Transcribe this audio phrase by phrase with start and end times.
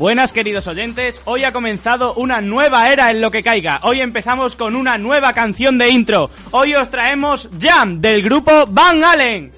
[0.00, 3.80] Buenas queridos oyentes, hoy ha comenzado una nueva era en lo que caiga.
[3.82, 6.30] Hoy empezamos con una nueva canción de intro.
[6.52, 9.52] Hoy os traemos Jam del grupo Van Allen.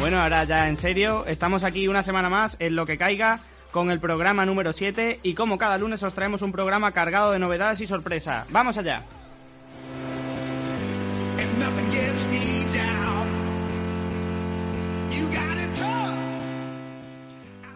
[0.00, 3.40] Bueno, ahora ya en serio, estamos aquí una semana más en lo que caiga
[3.70, 7.38] con el programa número 7 y como cada lunes os traemos un programa cargado de
[7.38, 8.46] novedades y sorpresa.
[8.48, 9.02] ¡Vamos allá!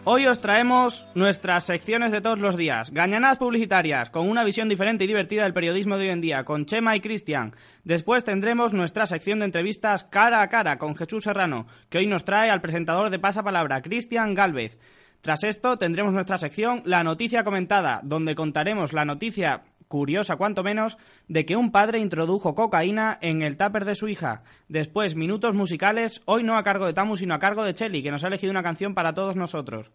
[0.08, 5.02] Hoy os traemos nuestras secciones de todos los días, gañanadas publicitarias, con una visión diferente
[5.02, 7.56] y divertida del periodismo de hoy en día, con Chema y Cristian.
[7.82, 12.24] Después tendremos nuestra sección de entrevistas cara a cara con Jesús Serrano, que hoy nos
[12.24, 14.78] trae al presentador de Pasapalabra, Cristian Galvez.
[15.22, 20.98] Tras esto tendremos nuestra sección La noticia comentada, donde contaremos la noticia curiosa cuanto menos,
[21.28, 24.42] de que un padre introdujo cocaína en el tupper de su hija.
[24.68, 28.10] Después, minutos musicales, hoy no a cargo de Tamu, sino a cargo de Chelly, que
[28.10, 29.92] nos ha elegido una canción para todos nosotros.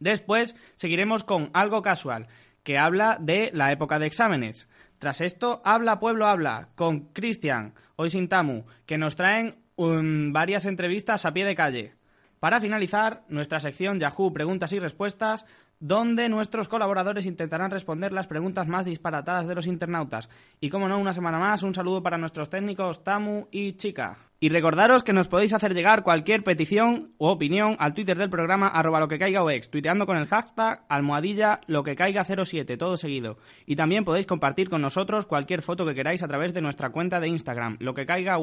[0.00, 2.28] Después, seguiremos con Algo Casual,
[2.62, 4.68] que habla de la época de exámenes.
[4.98, 10.66] Tras esto, Habla Pueblo Habla, con Cristian, hoy sin Tamu, que nos traen um, varias
[10.66, 11.94] entrevistas a pie de calle.
[12.40, 15.46] Para finalizar, nuestra sección Yahoo Preguntas y Respuestas,
[15.80, 20.28] donde nuestros colaboradores intentarán responder las preguntas más disparatadas de los internautas.
[20.60, 24.18] Y como no, una semana más, un saludo para nuestros técnicos Tamu y Chica.
[24.40, 28.68] Y recordaros que nos podéis hacer llegar cualquier petición o opinión al Twitter del programa
[28.68, 33.38] arroba lo que caiga tuiteando con el hashtag almohadilla lo que caiga 07, todo seguido.
[33.64, 37.20] Y también podéis compartir con nosotros cualquier foto que queráis a través de nuestra cuenta
[37.20, 38.38] de Instagram, lo que caiga.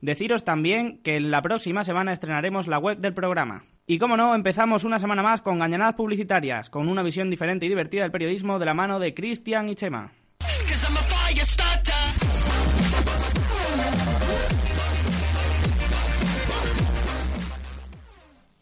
[0.00, 3.64] Deciros también que en la próxima semana estrenaremos la web del programa.
[3.86, 7.68] Y como no, empezamos una semana más con gañanadas publicitarias, con una visión diferente y
[7.68, 10.10] divertida del periodismo de la mano de Cristian y Chema.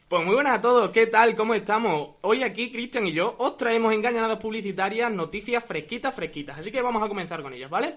[0.09, 1.37] Pues muy buenas a todos, ¿qué tal?
[1.37, 2.17] ¿Cómo estamos?
[2.23, 6.59] Hoy aquí Cristian y yo os traemos engañadas publicitarias, noticias fresquitas, fresquitas.
[6.59, 7.95] Así que vamos a comenzar con ellas, ¿vale?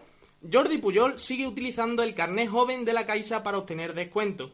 [0.54, 4.52] Jordi Puyol sigue utilizando el carnet joven de la Caixa para obtener descuento.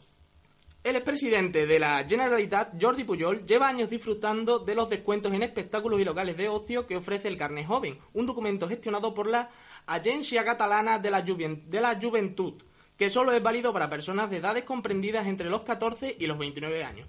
[0.83, 6.01] El expresidente de la Generalitat, Jordi Puyol, lleva años disfrutando de los descuentos en espectáculos
[6.01, 9.51] y locales de ocio que ofrece el Carnet Joven, un documento gestionado por la
[9.85, 12.63] Agencia Catalana de la, de la Juventud,
[12.97, 16.83] que solo es válido para personas de edades comprendidas entre los 14 y los 29
[16.83, 17.07] años.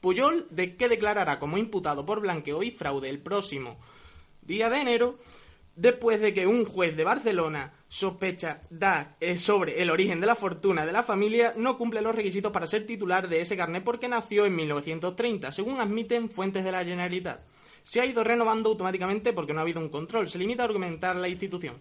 [0.00, 3.78] Puyol, de que declarará como imputado por blanqueo y fraude el próximo
[4.42, 5.18] día de enero,
[5.76, 10.36] después de que un juez de Barcelona sospecha da eh, sobre el origen de la
[10.36, 14.08] fortuna de la familia, no cumple los requisitos para ser titular de ese carnet porque
[14.08, 17.40] nació en 1930, según admiten fuentes de la Generalitat.
[17.84, 20.28] Se ha ido renovando automáticamente porque no ha habido un control.
[20.28, 21.74] Se limita a argumentar la institución.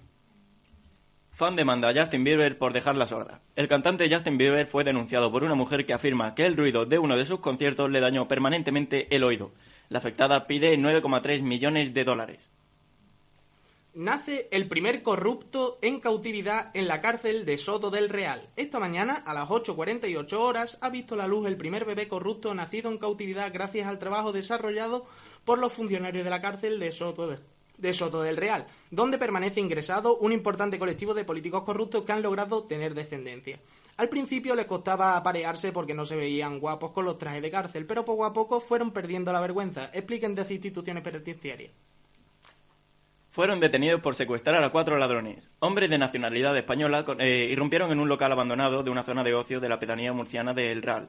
[1.31, 3.41] Fan demanda a Justin Bieber por dejarla sorda.
[3.56, 7.00] El cantante Justin Bieber fue denunciado por una mujer que afirma que el ruido de
[7.00, 9.51] uno de sus conciertos le dañó permanentemente el oído.
[9.90, 12.50] La afectada pide 9,3 millones de dólares.
[13.94, 18.47] Nace el primer corrupto en cautividad en la cárcel de Soto del Real.
[18.56, 22.90] Esta mañana, a las 8.48 horas, ha visto la luz el primer bebé corrupto nacido
[22.90, 25.06] en cautividad gracias al trabajo desarrollado
[25.44, 27.40] por los funcionarios de la cárcel de Soto de
[27.80, 27.91] de
[28.24, 32.94] del Real, donde permanece ingresado un importante colectivo de políticos corruptos que han logrado tener
[32.94, 33.59] descendencia.
[33.97, 37.85] Al principio les costaba aparearse porque no se veían guapos con los trajes de cárcel,
[37.85, 39.90] pero poco a poco fueron perdiendo la vergüenza.
[39.94, 41.74] Expliquen desde instituciones penitenciarias.
[43.31, 45.50] Fueron detenidos por secuestrar a cuatro ladrones.
[45.59, 49.62] Hombres de nacionalidad española eh, irrumpieron en un local abandonado de una zona de ocio
[49.62, 51.08] de la pedanía murciana de El Ral,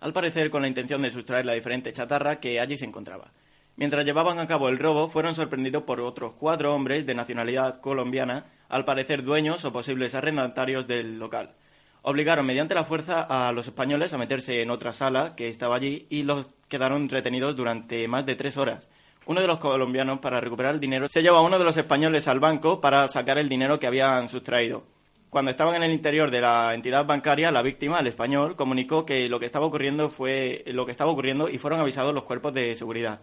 [0.00, 3.32] al parecer con la intención de sustraer la diferente chatarra que allí se encontraba.
[3.76, 8.44] Mientras llevaban a cabo el robo, fueron sorprendidos por otros cuatro hombres de nacionalidad colombiana,
[8.68, 11.54] al parecer dueños o posibles arrendatarios del local.
[12.02, 16.06] Obligaron mediante la fuerza a los españoles a meterse en otra sala que estaba allí
[16.10, 18.90] y los quedaron retenidos durante más de tres horas.
[19.26, 22.26] Uno de los colombianos, para recuperar el dinero, se llevó a uno de los españoles
[22.26, 24.84] al banco para sacar el dinero que habían sustraído.
[25.30, 29.28] Cuando estaban en el interior de la entidad bancaria, la víctima, el español, comunicó que
[29.28, 32.74] lo que estaba ocurriendo fue lo que estaba ocurriendo y fueron avisados los cuerpos de
[32.74, 33.20] seguridad.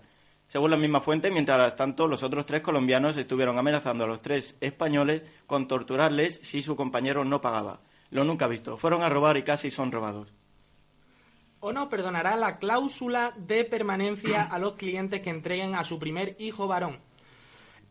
[0.48, 4.58] Según la misma fuente, mientras tanto, los otros tres colombianos estuvieron amenazando a los tres
[4.62, 7.82] españoles con torturarles si su compañero no pagaba.
[8.10, 8.76] Lo nunca visto.
[8.78, 10.34] Fueron a robar y casi son robados.
[11.62, 16.38] ¿O no perdonará la cláusula de permanencia a los clientes que entreguen a su primer
[16.40, 17.00] hijo varón?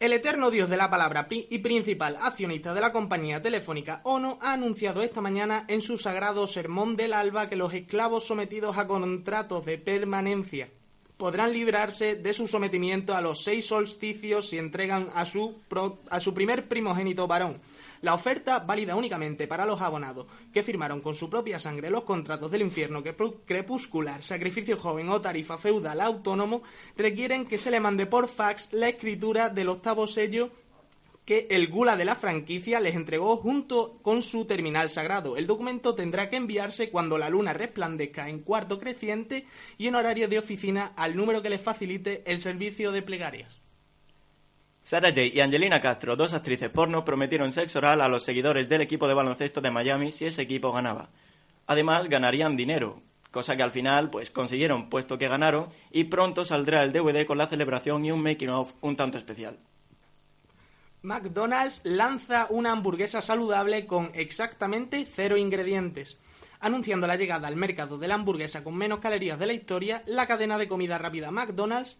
[0.00, 4.52] El eterno dios de la palabra y principal accionista de la compañía telefónica ONO ha
[4.52, 9.66] anunciado esta mañana en su sagrado sermón del alba que los esclavos sometidos a contratos
[9.66, 10.70] de permanencia
[11.18, 15.60] podrán librarse de su sometimiento a los seis solsticios si entregan a su,
[16.08, 17.60] a su primer primogénito varón.
[18.02, 22.50] La oferta válida únicamente para los abonados que firmaron con su propia sangre los contratos
[22.50, 23.02] del infierno
[23.44, 26.62] crepuscular, sacrificio joven o tarifa feudal autónomo
[26.96, 30.50] requieren que se le mande por fax la escritura del octavo sello
[31.28, 35.36] que el gula de la franquicia les entregó junto con su terminal sagrado.
[35.36, 39.46] El documento tendrá que enviarse cuando la luna resplandezca en cuarto creciente
[39.76, 43.67] y en horario de oficina al número que les facilite el servicio de plegarias.
[44.88, 45.20] Sarah J.
[45.34, 49.12] y Angelina Castro, dos actrices porno, prometieron sexo oral a los seguidores del equipo de
[49.12, 51.10] baloncesto de Miami si ese equipo ganaba.
[51.66, 56.82] Además, ganarían dinero, cosa que al final pues consiguieron puesto que ganaron y pronto saldrá
[56.82, 59.58] el DVD con la celebración y un making of un tanto especial.
[61.02, 66.18] McDonald's lanza una hamburguesa saludable con exactamente cero ingredientes.
[66.60, 70.26] Anunciando la llegada al mercado de la hamburguesa con menos calorías de la historia, la
[70.26, 71.98] cadena de comida rápida McDonald's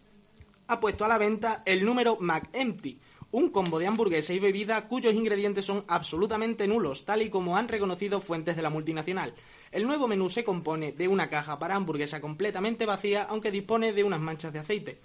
[0.69, 2.99] ha puesto a la venta el número McEmpty,
[3.31, 7.67] un combo de hamburguesa y bebida cuyos ingredientes son absolutamente nulos, tal y como han
[7.67, 9.33] reconocido fuentes de la multinacional.
[9.71, 14.03] El nuevo menú se compone de una caja para hamburguesa completamente vacía, aunque dispone de
[14.03, 15.01] unas manchas de aceite.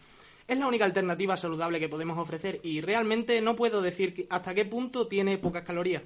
[0.47, 4.67] Es la única alternativa saludable que podemos ofrecer y realmente no puedo decir hasta qué
[4.67, 6.03] punto tiene pocas calorías.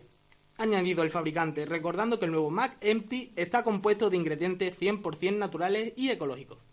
[0.57, 5.95] Añadido el fabricante, recordando que el nuevo Mac Empty está compuesto de ingredientes 100% naturales
[5.97, 6.68] y ecológicos.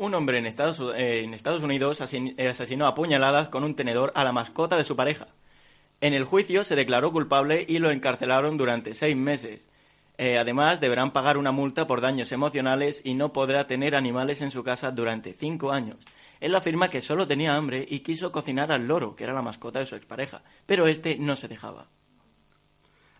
[0.00, 1.28] Un hombre en Estados, eh,
[1.62, 5.28] Unidos asesinó a puñaladas con un tenedor a la mascota de su pareja.
[6.00, 9.68] En el juicio se declaró culpable y lo encarcelaron durante seis meses.
[10.16, 14.50] Eh, además, deberán pagar una multa por daños emocionales y no podrá tener animales en
[14.50, 15.98] su casa durante cinco años.
[16.40, 19.80] Él afirma que solo tenía hambre y quiso cocinar al loro, que era la mascota
[19.80, 21.88] de su expareja, pero este no se dejaba.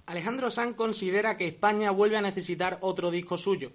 [0.07, 3.73] Alejandro Sanz considera que España vuelve a necesitar otro disco suyo.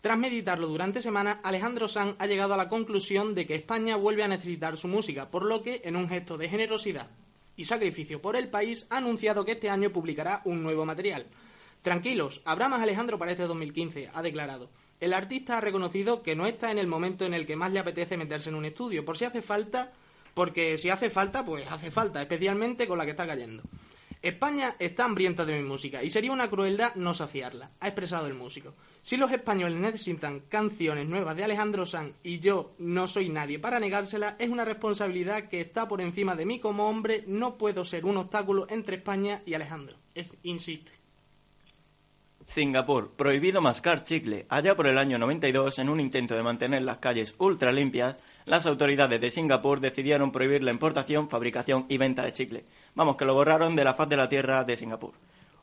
[0.00, 4.22] Tras meditarlo durante semanas, Alejandro Sanz ha llegado a la conclusión de que España vuelve
[4.22, 7.10] a necesitar su música, por lo que, en un gesto de generosidad
[7.56, 11.26] y sacrificio por el país, ha anunciado que este año publicará un nuevo material.
[11.82, 14.70] Tranquilos, habrá más Alejandro para este 2015, ha declarado.
[15.00, 17.80] El artista ha reconocido que no está en el momento en el que más le
[17.80, 19.92] apetece meterse en un estudio, por si hace falta,
[20.32, 23.64] porque si hace falta, pues hace falta, especialmente con la que está cayendo.
[24.22, 28.34] España está hambrienta de mi música y sería una crueldad no saciarla, ha expresado el
[28.34, 28.74] músico.
[29.02, 33.78] Si los españoles necesitan canciones nuevas de Alejandro Sanz y yo no soy nadie para
[33.78, 38.04] negársela, es una responsabilidad que está por encima de mí como hombre, no puedo ser
[38.04, 39.96] un obstáculo entre España y Alejandro.
[40.14, 40.90] Es, insiste.
[42.48, 44.46] Singapur, prohibido mascar chicle.
[44.48, 48.18] Allá por el año 92, en un intento de mantener las calles ultra limpias,
[48.48, 52.64] las autoridades de Singapur decidieron prohibir la importación, fabricación y venta de chicle.
[52.94, 55.12] Vamos, que lo borraron de la faz de la tierra de Singapur.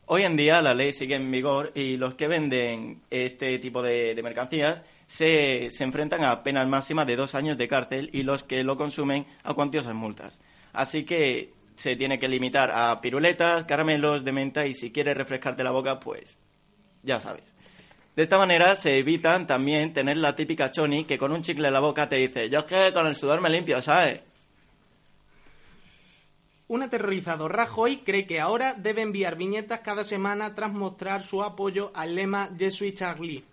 [0.06, 4.18] Hoy en día la ley sigue en vigor y los que venden este tipo de,
[4.22, 8.62] mercancías se, se, enfrentan a penas máximas de dos años de cárcel y los que
[8.62, 10.40] lo consumen a cuantiosas multas.
[10.72, 15.64] Así que se tiene que limitar a piruletas, caramelos de menta y si quieres refrescarte
[15.64, 16.38] la boca, pues
[17.02, 17.54] ya sabes.
[18.16, 21.74] De esta manera se evitan también tener la típica choni que con un chicle en
[21.74, 24.20] la boca te dice, yo es que con el sudor me limpio, ¿sabes?
[26.68, 31.92] Un aterrorizado Rajoy cree que ahora debe enviar viñetas cada semana tras mostrar su apoyo
[31.94, 33.44] al lema Je suis Charlie.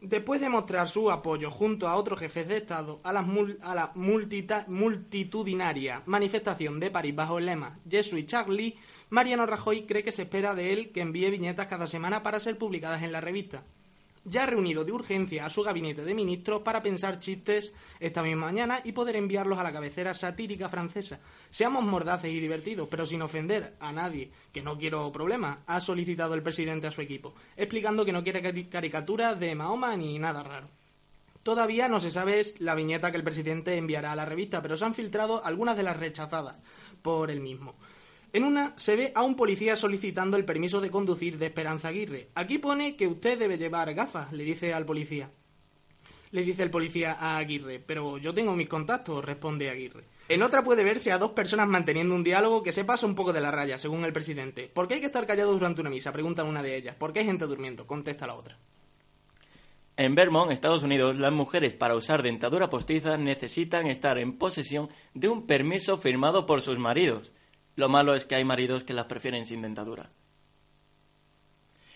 [0.00, 3.24] Después de mostrar su apoyo junto a otros jefes de Estado a la,
[3.62, 8.76] a la multitudinaria manifestación de París bajo el lema Je suis Charlie,
[9.10, 12.56] Mariano Rajoy cree que se espera de él que envíe viñetas cada semana para ser
[12.56, 13.64] publicadas en la revista.
[14.24, 18.46] Ya ha reunido de urgencia a su gabinete de ministros para pensar chistes esta misma
[18.46, 21.18] mañana y poder enviarlos a la cabecera satírica francesa.
[21.50, 26.34] Seamos mordaces y divertidos, pero sin ofender a nadie, que no quiero problemas, ha solicitado
[26.34, 30.68] el presidente a su equipo, explicando que no quiere caricaturas de Mahoma ni nada raro.
[31.42, 34.84] Todavía no se sabe la viñeta que el presidente enviará a la revista, pero se
[34.84, 36.56] han filtrado algunas de las rechazadas
[37.00, 37.74] por él mismo.
[38.32, 42.28] En una se ve a un policía solicitando el permiso de conducir de Esperanza Aguirre.
[42.34, 45.30] Aquí pone que usted debe llevar gafas, le dice al policía.
[46.30, 50.04] Le dice el policía a Aguirre, pero yo tengo mis contactos, responde Aguirre.
[50.28, 53.32] En otra puede verse a dos personas manteniendo un diálogo que se pasa un poco
[53.32, 54.70] de la raya, según el presidente.
[54.72, 56.12] ¿Por qué hay que estar callado durante una misa?
[56.12, 56.94] Pregunta una de ellas.
[56.94, 57.84] ¿Por qué hay gente durmiendo?
[57.84, 58.56] Contesta la otra.
[59.96, 65.28] En Vermont, Estados Unidos, las mujeres para usar dentadura postiza necesitan estar en posesión de
[65.28, 67.32] un permiso firmado por sus maridos.
[67.80, 70.10] Lo malo es que hay maridos que las prefieren sin dentadura.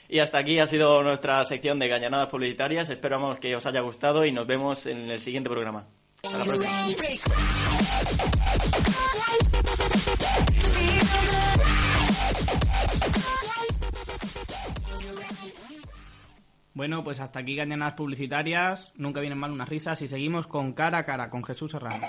[0.08, 2.88] Y hasta aquí ha sido nuestra sección de gañanadas publicitarias.
[2.88, 5.86] Esperamos que os haya gustado y nos vemos en el siguiente programa.
[6.22, 6.72] Hasta la próxima.
[16.72, 18.90] Bueno, pues hasta aquí gañanadas publicitarias.
[18.96, 22.08] Nunca vienen mal unas risas y seguimos con cara a cara con Jesús Hernández.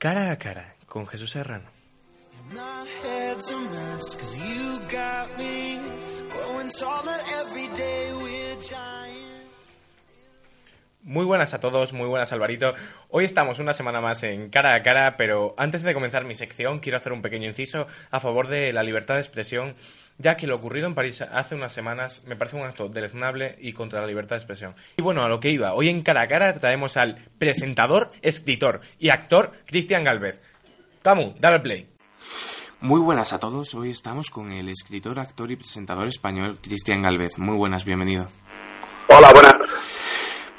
[0.00, 1.68] Cara a cara con Jesús Serrano.
[11.02, 12.72] Muy buenas a todos, muy buenas Alvarito.
[13.10, 16.78] Hoy estamos una semana más en cara a cara, pero antes de comenzar mi sección
[16.78, 19.76] quiero hacer un pequeño inciso a favor de la libertad de expresión,
[20.20, 23.72] ya que lo ocurrido en París hace unas semanas me parece un acto deleznable y
[23.72, 24.74] contra la libertad de expresión.
[24.98, 28.80] Y bueno, a lo que iba, hoy en cara a cara traemos al presentador, escritor
[28.98, 30.40] y actor Cristian Galvez.
[31.02, 31.88] Tamu, dale play.
[32.80, 37.38] Muy buenas a todos, hoy estamos con el escritor, actor y presentador español Cristian Galvez.
[37.38, 38.28] Muy buenas, bienvenido.
[39.08, 39.54] Hola, buenas.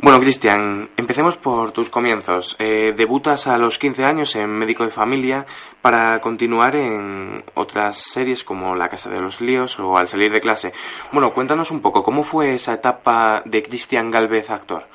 [0.03, 2.55] Bueno, Cristian, empecemos por tus comienzos.
[2.57, 5.45] Eh, debutas a los 15 años en Médico de Familia
[5.79, 10.41] para continuar en otras series como La Casa de los Líos o Al salir de
[10.41, 10.73] clase.
[11.11, 14.85] Bueno, cuéntanos un poco, ¿cómo fue esa etapa de Cristian Galvez actor?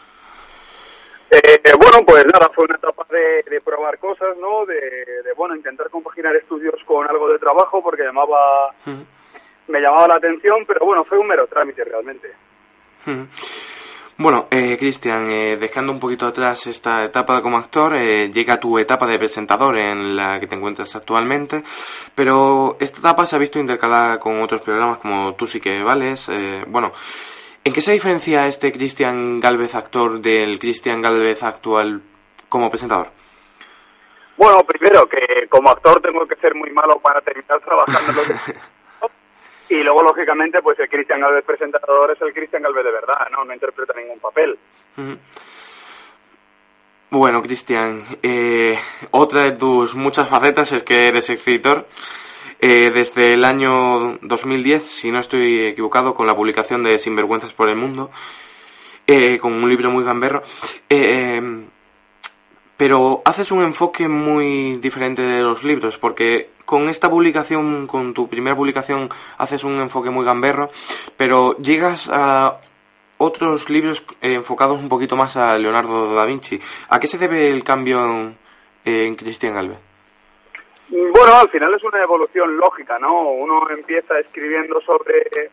[1.30, 4.66] Eh, bueno, pues nada, fue una etapa de, probar cosas, ¿no?
[4.66, 8.74] De, bueno, intentar compaginar estudios con algo de trabajo porque llamaba,
[9.68, 12.32] me llamaba la atención, pero bueno, fue un mero trámite realmente.
[14.18, 18.78] Bueno, eh, Cristian, eh, dejando un poquito atrás esta etapa como actor, eh, llega tu
[18.78, 21.62] etapa de presentador en la que te encuentras actualmente,
[22.14, 26.30] pero esta etapa se ha visto intercalada con otros programas como Tú sí que vales.
[26.30, 26.92] Eh, bueno,
[27.62, 32.00] ¿en qué se diferencia este Cristian Galvez actor del Cristian Galvez actual
[32.48, 33.10] como presentador?
[34.38, 38.22] Bueno, primero que como actor tengo que ser muy malo para terminar trabajando.
[39.68, 43.44] Y luego, lógicamente, pues el Cristian Galvez presentador es el Cristian Galvez de verdad, ¿no?
[43.44, 44.56] No interpreta ningún papel.
[47.10, 48.78] Bueno, Cristian, eh,
[49.10, 51.86] otra de tus muchas facetas es que eres escritor.
[52.58, 57.68] Eh, desde el año 2010, si no estoy equivocado, con la publicación de Sinvergüenzas por
[57.68, 58.10] el Mundo,
[59.06, 60.42] eh, con un libro muy gamberro.
[60.88, 61.40] Eh,
[62.76, 68.28] pero haces un enfoque muy diferente de los libros, porque con esta publicación, con tu
[68.28, 70.70] primera publicación, haces un enfoque muy gamberro,
[71.16, 72.58] pero llegas a
[73.18, 76.60] otros libros enfocados un poquito más a Leonardo da Vinci.
[76.90, 78.36] ¿A qué se debe el cambio en,
[78.84, 79.78] en Cristian Galvez?
[80.88, 83.30] Bueno, al final es una evolución lógica, ¿no?
[83.30, 85.50] Uno empieza escribiendo sobre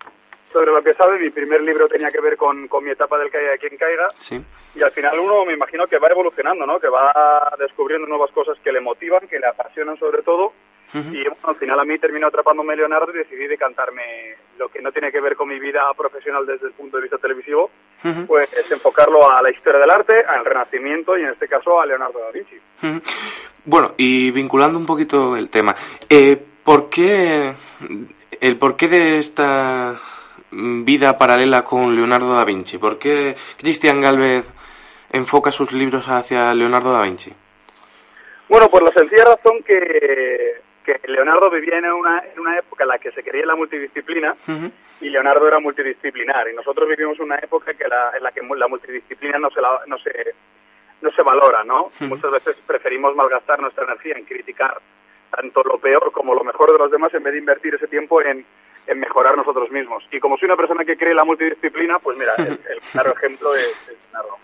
[0.54, 1.20] sobre lo que sabe.
[1.20, 4.08] Mi primer libro tenía que ver con, con mi etapa del caiga de quien caiga.
[4.16, 4.42] Sí.
[4.76, 6.80] Y al final uno me imagino que va evolucionando, ¿no?
[6.80, 10.54] Que va descubriendo nuevas cosas que le motivan, que le apasionan sobre todo.
[10.96, 14.92] Y bueno, al final a mí terminó atrapándome Leonardo y decidí decantarme lo que no
[14.92, 17.72] tiene que ver con mi vida profesional desde el punto de vista televisivo,
[18.28, 21.88] pues es enfocarlo a la historia del arte, al renacimiento y en este caso a
[21.88, 22.58] Leonardo da Vinci.
[23.66, 25.76] Bueno, y vinculando un poquito el tema,
[26.08, 27.56] eh, ¿por qué
[28.40, 30.00] el porqué de esta
[30.86, 32.78] vida paralela con Leonardo da Vinci?
[32.78, 34.52] ¿Por qué Cristian Galvez
[35.12, 37.32] enfoca sus libros hacia Leonardo da Vinci?
[38.50, 42.90] Bueno, por la sencilla razón que, que Leonardo vivía en una, en una época en
[42.90, 44.36] la que se quería la multidisciplina
[45.02, 46.50] y Leonardo era multidisciplinar.
[46.50, 49.82] Y nosotros vivimos una época que la, en la que la multidisciplina no se, la,
[49.88, 50.36] no se,
[51.02, 51.92] no se valora, ¿no?
[52.02, 54.78] Muchas veces preferimos malgastar nuestra energía en criticar
[55.32, 58.22] tanto lo peor como lo mejor de los demás en vez de invertir ese tiempo
[58.22, 58.46] en,
[58.88, 60.04] en mejorar nosotros mismos.
[60.12, 63.14] Y como soy una persona que cree en la multidisciplina, pues mira, el, el claro
[63.18, 64.38] ejemplo es, es Leonardo.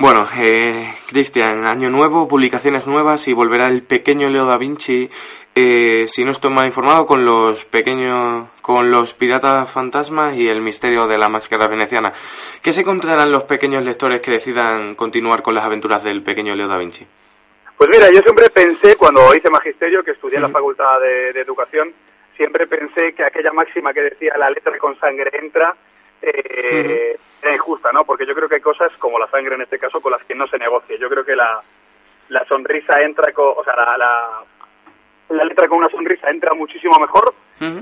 [0.00, 5.10] Bueno, eh, Cristian, año nuevo, publicaciones nuevas y volverá el pequeño Leo da Vinci,
[5.56, 10.62] eh, si no estoy mal informado, con los pequeños, con los piratas fantasmas y el
[10.62, 12.12] misterio de la máscara veneciana.
[12.62, 16.68] ¿Qué se encontrarán los pequeños lectores que decidan continuar con las aventuras del pequeño Leo
[16.68, 17.04] da Vinci?
[17.76, 21.40] Pues mira, yo siempre pensé, cuando hice magisterio, que estudié en la Facultad de, de
[21.40, 21.92] Educación,
[22.38, 25.76] siempre pensé que aquella máxima que decía la letra con sangre entra,
[26.22, 28.04] eh, era injusta, ¿no?
[28.04, 30.34] Porque yo creo que hay cosas, como la sangre en este caso, con las que
[30.34, 30.96] no se negocia.
[30.96, 31.60] Yo creo que la,
[32.28, 34.44] la sonrisa entra con, o sea, la, la,
[35.30, 37.34] la letra con una sonrisa entra muchísimo mejor,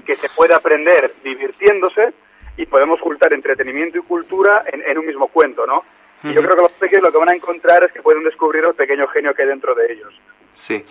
[0.06, 2.14] que se puede aprender divirtiéndose
[2.56, 5.84] y podemos juntar entretenimiento y cultura en, en un mismo cuento, ¿no?
[6.22, 8.64] Y yo creo que los pequeños lo que van a encontrar es que pueden descubrir
[8.64, 10.18] el pequeño genio que hay dentro de ellos.
[10.54, 10.82] Sí.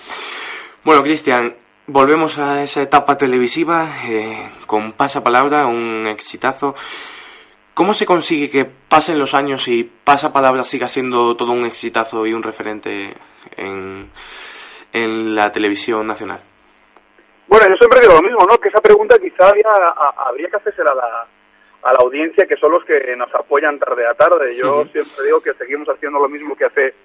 [0.83, 1.55] Bueno, Cristian,
[1.87, 6.75] volvemos a esa etapa televisiva eh, con Pasapalabra, un exitazo.
[7.73, 12.33] ¿Cómo se consigue que pasen los años y Pasapalabra siga siendo todo un exitazo y
[12.33, 13.13] un referente
[13.57, 14.09] en,
[14.93, 16.41] en la televisión nacional?
[17.47, 18.57] Bueno, yo siempre digo lo mismo, ¿no?
[18.57, 21.27] Que esa pregunta quizá había, a, habría que hacérsela a la,
[21.83, 24.55] a la audiencia, que son los que nos apoyan tarde a tarde.
[24.55, 26.95] Yo siempre digo que seguimos haciendo lo mismo que hace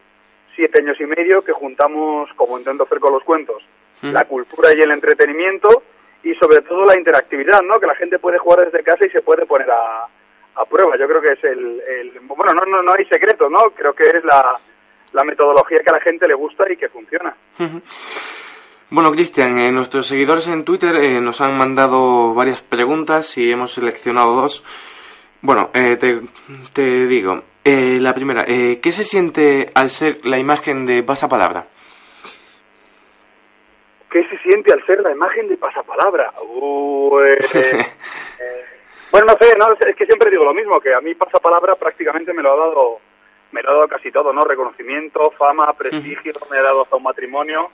[0.54, 3.62] siete años y medio, que juntamos, como intento hacer con los cuentos,
[4.02, 5.82] La cultura y el entretenimiento
[6.22, 7.78] y sobre todo la interactividad, ¿no?
[7.78, 10.06] Que la gente puede jugar desde casa y se puede poner a,
[10.54, 10.96] a prueba.
[10.98, 13.58] Yo creo que es el, el bueno, no, no, no hay secreto, ¿no?
[13.76, 14.58] Creo que es la,
[15.12, 17.34] la metodología que a la gente le gusta y que funciona.
[18.90, 23.72] Bueno, Cristian, eh, nuestros seguidores en Twitter eh, nos han mandado varias preguntas y hemos
[23.72, 24.64] seleccionado dos.
[25.42, 26.20] Bueno, eh, te,
[26.72, 31.68] te, digo, la primera, ¿qué se siente al ser la imagen de pasapalabra?
[34.10, 36.32] ¿Qué se siente al ser la imagen de pasapalabra?
[39.12, 42.32] bueno, no sé, no, es que siempre digo lo mismo, que a mí pasapalabra prácticamente
[42.32, 43.00] me lo ha dado
[43.52, 44.42] me lo ha dado casi todo, ¿no?
[44.42, 47.70] Reconocimiento, fama, prestigio, me ha dado hasta un matrimonio.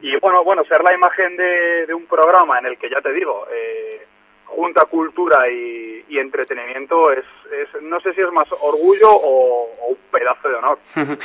[0.00, 3.12] Y bueno, bueno, ser la imagen de, de un programa en el que ya te
[3.12, 4.06] digo, eh,
[4.46, 10.48] junta cultura y, entretenimiento es, es, no sé si es más orgullo o, un pedazo
[10.48, 10.78] de honor.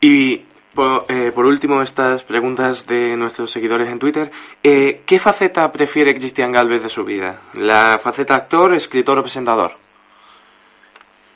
[0.00, 4.30] y por, eh, por, último, estas preguntas de nuestros seguidores en Twitter.
[4.62, 7.42] Eh, ¿Qué faceta prefiere Cristian Galvez de su vida?
[7.54, 9.72] ¿La faceta actor, escritor o presentador?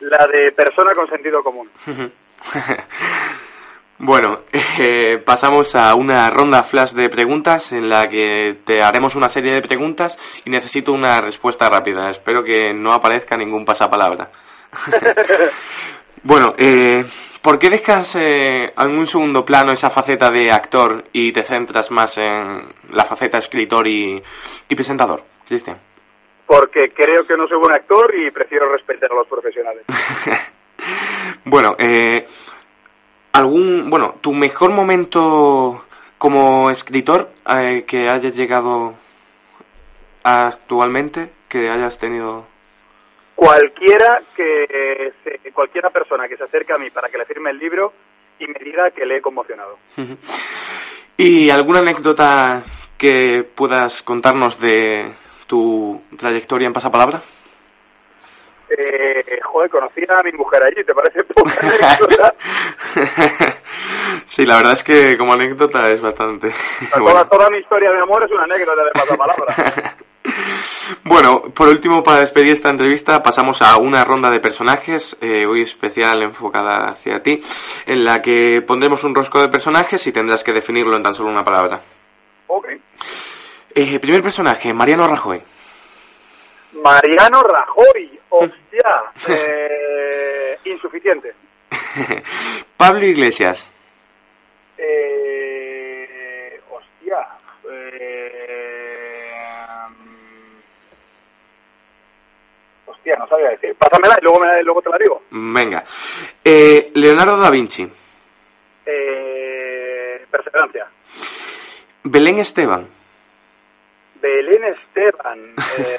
[0.00, 1.70] La de persona con sentido común.
[3.98, 9.28] bueno, eh, pasamos a una ronda flash de preguntas en la que te haremos una
[9.28, 12.08] serie de preguntas y necesito una respuesta rápida.
[12.08, 14.30] Espero que no aparezca ningún pasapalabra.
[16.22, 17.04] bueno, eh,
[17.46, 21.92] ¿por qué dejas eh, en un segundo plano esa faceta de actor y te centras
[21.92, 24.20] más en la faceta escritor y,
[24.68, 25.78] y presentador, Cristian?
[26.46, 29.84] porque creo que no soy buen actor y prefiero respetar a los profesionales.
[31.44, 32.24] bueno, eh,
[33.32, 35.84] algún, bueno, tu mejor momento
[36.18, 38.94] como escritor eh, que hayas llegado
[40.22, 42.46] actualmente, que hayas tenido.
[43.36, 45.12] Cualquiera que
[45.52, 47.92] cualquiera persona que se acerque a mí para que le firme el libro
[48.38, 49.78] y me diga que le he conmocionado.
[51.16, 52.62] ¿Y alguna anécdota
[52.98, 55.12] que puedas contarnos de,
[55.46, 57.22] tu trayectoria en pasapalabra?
[58.68, 62.34] Eh, joder, conocí a mi mujer allí, ¿te parece poca
[64.24, 66.50] sí, la verdad es que como anécdota es bastante...
[67.30, 69.96] toda, mi historia de amor es una anécdota de pasapalabra.
[71.04, 75.62] Bueno, por último, para despedir esta entrevista, pasamos a una ronda de personajes, eh, hoy
[75.62, 77.40] especial enfocada hacia ti,
[77.86, 81.30] en la que pondremos un rosco de personajes y tendrás que definirlo en tan solo
[81.30, 81.80] una palabra.
[82.48, 82.68] Ok.
[83.74, 85.42] Eh, primer personaje, Mariano Rajoy.
[86.82, 91.34] Mariano Rajoy, hostia, eh, insuficiente.
[92.76, 93.70] Pablo Iglesias.
[94.78, 97.26] Eh, hostia,
[97.70, 98.65] eh,
[103.06, 103.74] hostia, no sabía decir.
[103.76, 105.22] Pásamela y luego, me, luego te la digo.
[105.30, 105.84] Venga.
[106.44, 107.88] Eh, Leonardo da Vinci.
[108.84, 110.86] Eh, perseverancia.
[112.04, 112.88] Belén Esteban.
[114.20, 115.54] Belén Esteban.
[115.78, 115.98] Eh,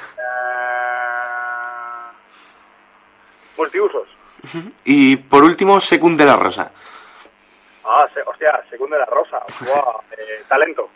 [3.56, 4.08] multiusos.
[4.84, 6.70] Y por último, Secund de la Rosa.
[7.84, 9.40] Ah, hostia, Secund de la Rosa.
[10.18, 10.90] Eh, talento.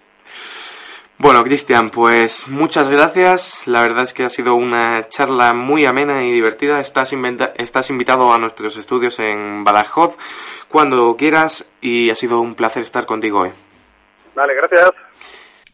[1.23, 3.65] Bueno, Cristian, pues muchas gracias.
[3.69, 6.81] La verdad es que ha sido una charla muy amena y divertida.
[6.81, 7.13] Estás,
[7.59, 10.17] estás invitado a nuestros estudios en Badajoz
[10.69, 13.53] cuando quieras y ha sido un placer estar contigo hoy.
[14.35, 14.91] Vale, gracias.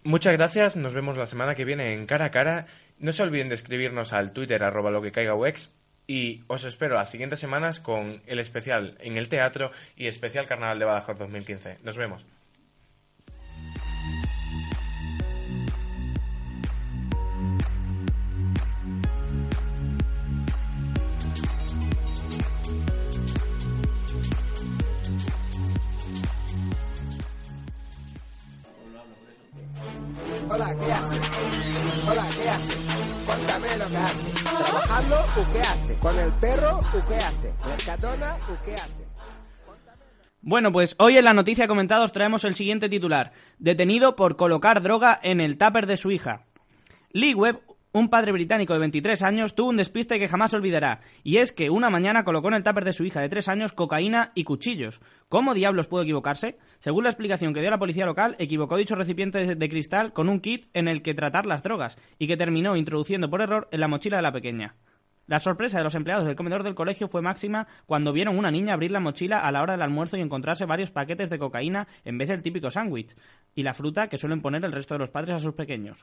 [0.03, 2.67] Muchas gracias, nos vemos la semana que viene en cara a cara.
[2.99, 5.75] No se olviden de escribirnos al Twitter arroba lo que caiga UX
[6.07, 10.79] y os espero las siguientes semanas con el especial en el teatro y especial Carnaval
[10.79, 11.79] de Badajoz 2015.
[11.85, 12.27] Nos vemos.
[36.01, 36.81] ¿Con el perro.
[40.41, 43.33] Bueno, pues hoy en la noticia comentada os traemos el siguiente titular.
[43.59, 46.43] Detenido por colocar droga en el tupper de su hija.
[47.13, 47.61] Lee Webb,
[47.93, 51.71] un padre británico de 23 años tuvo un despiste que jamás olvidará, y es que
[51.71, 55.01] una mañana colocó en el tupper de su hija de 3 años cocaína y cuchillos.
[55.29, 56.59] ¿Cómo diablos pudo equivocarse?
[56.79, 60.41] Según la explicación que dio la policía local, equivocó dicho recipiente de cristal con un
[60.41, 63.89] kit en el que tratar las drogas, y que terminó introduciendo por error en la
[63.89, 64.75] mochila de la pequeña.
[65.27, 68.73] La sorpresa de los empleados del comedor del colegio fue máxima cuando vieron una niña
[68.73, 72.17] abrir la mochila a la hora del almuerzo y encontrarse varios paquetes de cocaína en
[72.17, 73.15] vez del típico sándwich,
[73.55, 76.03] y la fruta que suelen poner el resto de los padres a sus pequeños.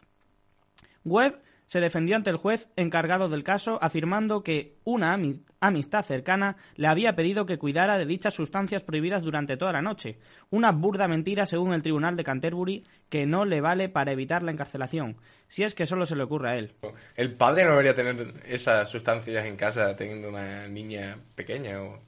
[1.03, 5.17] Webb se defendió ante el juez encargado del caso afirmando que una
[5.59, 10.19] amistad cercana le había pedido que cuidara de dichas sustancias prohibidas durante toda la noche,
[10.49, 14.51] una burda mentira según el tribunal de Canterbury que no le vale para evitar la
[14.51, 16.73] encarcelación, si es que solo se le ocurre a él.
[17.15, 21.99] El padre no debería tener esas sustancias en casa teniendo una niña pequeña o...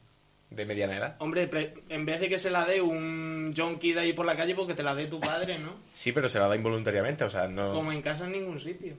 [0.50, 1.16] de mediana edad.
[1.20, 1.50] Hombre,
[1.90, 4.76] en vez de que se la dé un junkie de ahí por la calle, porque
[4.76, 5.76] te la dé tu padre, ¿no?
[5.94, 7.74] Sí, pero se la da involuntariamente, o sea, no...
[7.74, 8.96] Como en casa en ningún sitio.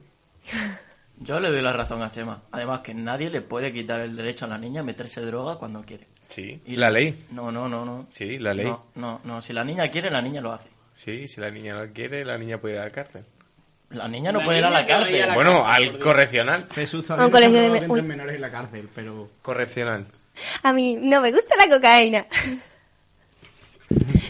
[1.17, 2.43] Yo le doy la razón a Chema.
[2.51, 5.81] Además que nadie le puede quitar el derecho a la niña a meterse droga cuando
[5.83, 6.07] quiere.
[6.27, 7.25] Sí, Y la ley.
[7.31, 8.05] No, no, no, no.
[8.09, 8.65] Sí, la ley.
[8.67, 9.41] No, no, no.
[9.41, 10.69] Si la niña quiere, la niña lo hace.
[10.93, 13.25] Sí, si la niña no quiere, la niña puede ir a la cárcel.
[13.89, 15.21] La niña no La puede ir a la cárcel.
[15.23, 16.67] a la Bueno, cárcel, al correccional.
[16.71, 19.31] Jesús A todavía un no de menores en la cárcel, pero...
[19.41, 20.05] Correccional.
[20.61, 22.25] A mí no me gusta la cocaína.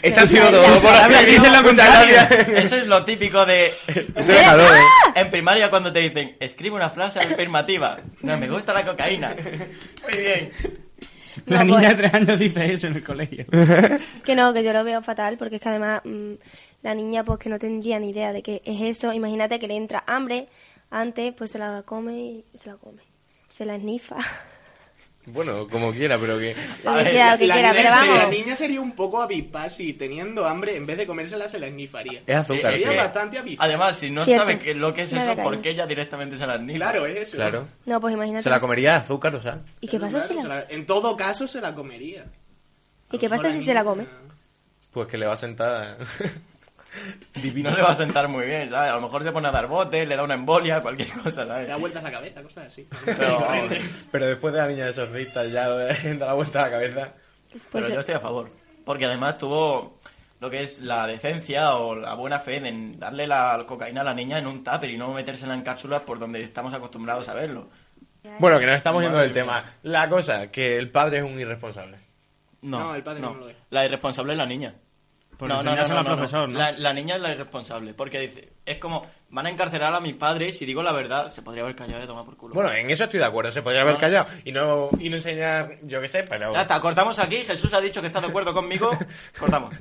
[0.01, 1.25] Eso ha sido todo por Habla, hoy.
[1.25, 2.15] dice lo Muchas contrario.
[2.15, 2.49] gracias.
[2.65, 3.73] Eso es lo típico de...
[5.15, 7.97] En primaria cuando te dicen, escribe una frase afirmativa.
[8.21, 9.35] No, me gusta la cocaína.
[10.07, 10.51] Muy bien.
[11.45, 13.45] La No, niña de pues- tres años dice eso en el colegio.
[14.23, 16.33] Que no, que yo lo veo fatal, porque es que además mm,
[16.83, 19.13] la niña pues que no tendría ni idea de qué es eso.
[19.13, 20.47] Imagínate que le entra hambre,
[20.91, 23.01] antes pues se la come y se la come.
[23.47, 24.17] Se la esnifa.
[25.31, 26.51] Bueno, como quiera, pero que...
[26.85, 29.93] A que ver, que la, quiera, niña pero la niña sería un poco avispa si
[29.93, 32.21] teniendo hambre, en vez de comérsela, se la esnifaría.
[32.25, 33.63] Es azúcar, Sería que- bastante avispa.
[33.63, 34.45] Además, si no Cierto.
[34.47, 36.91] sabe qué- lo que es No eso, ¿por qué ella directamente se la niega?
[36.91, 37.37] Claro, es eso.
[37.37, 37.67] Claro.
[37.85, 38.43] No, pues imagínate.
[38.43, 39.63] Se la comería de azúcar o sal.
[39.81, 40.63] ¿Y qué Claro, pasa si claro, la...
[40.69, 42.25] En todo caso, se la comería.
[43.11, 44.05] ¿Y qué pasa si se la come?
[44.91, 45.37] Pues que le va a
[47.33, 47.63] sentar...
[47.63, 48.91] No le va a sentar muy bien, ¿sabes?
[48.91, 51.47] A lo mejor se pone a dar botes, le da una embolia, cualquier cosa, Le
[51.49, 51.67] ¿sabes?
[51.67, 52.87] da vueltas la cabeza, cosas así.
[53.05, 53.45] Pero,
[54.11, 57.13] Pero después de la niña de exorcista ya da la vuelta a la cabeza.
[57.51, 58.51] pero Pues, yo estoy a favor.
[58.85, 59.99] Porque además tuvo
[60.39, 64.13] lo que es la decencia o la buena fe de darle la cocaína a la
[64.13, 67.67] niña en un tupper y no metérsela en cápsulas por donde estamos acostumbrados a verlo.
[68.39, 69.63] Bueno, que nos estamos yendo del tema.
[69.83, 71.97] La cosa, que el padre es un irresponsable.
[72.61, 73.55] No, No, el padre no lo es.
[73.69, 74.75] La irresponsable es la niña.
[75.39, 76.59] Por al profesor, ¿no?
[76.59, 77.93] La, la niña es la irresponsable.
[77.93, 81.29] Porque dice, es como, van a encarcelar a mis padres y si digo la verdad,
[81.31, 82.53] se podría haber callado de tomar por culo.
[82.53, 83.49] Bueno, en eso estoy de acuerdo.
[83.49, 83.99] Se podría haber Ah.
[83.99, 86.53] callado y no, y no enseñar, yo qué sé, pero...
[86.53, 87.37] Ya está, cortamos aquí.
[87.37, 88.91] Jesús ha dicho que está de acuerdo conmigo.
[89.39, 89.73] Cortamos.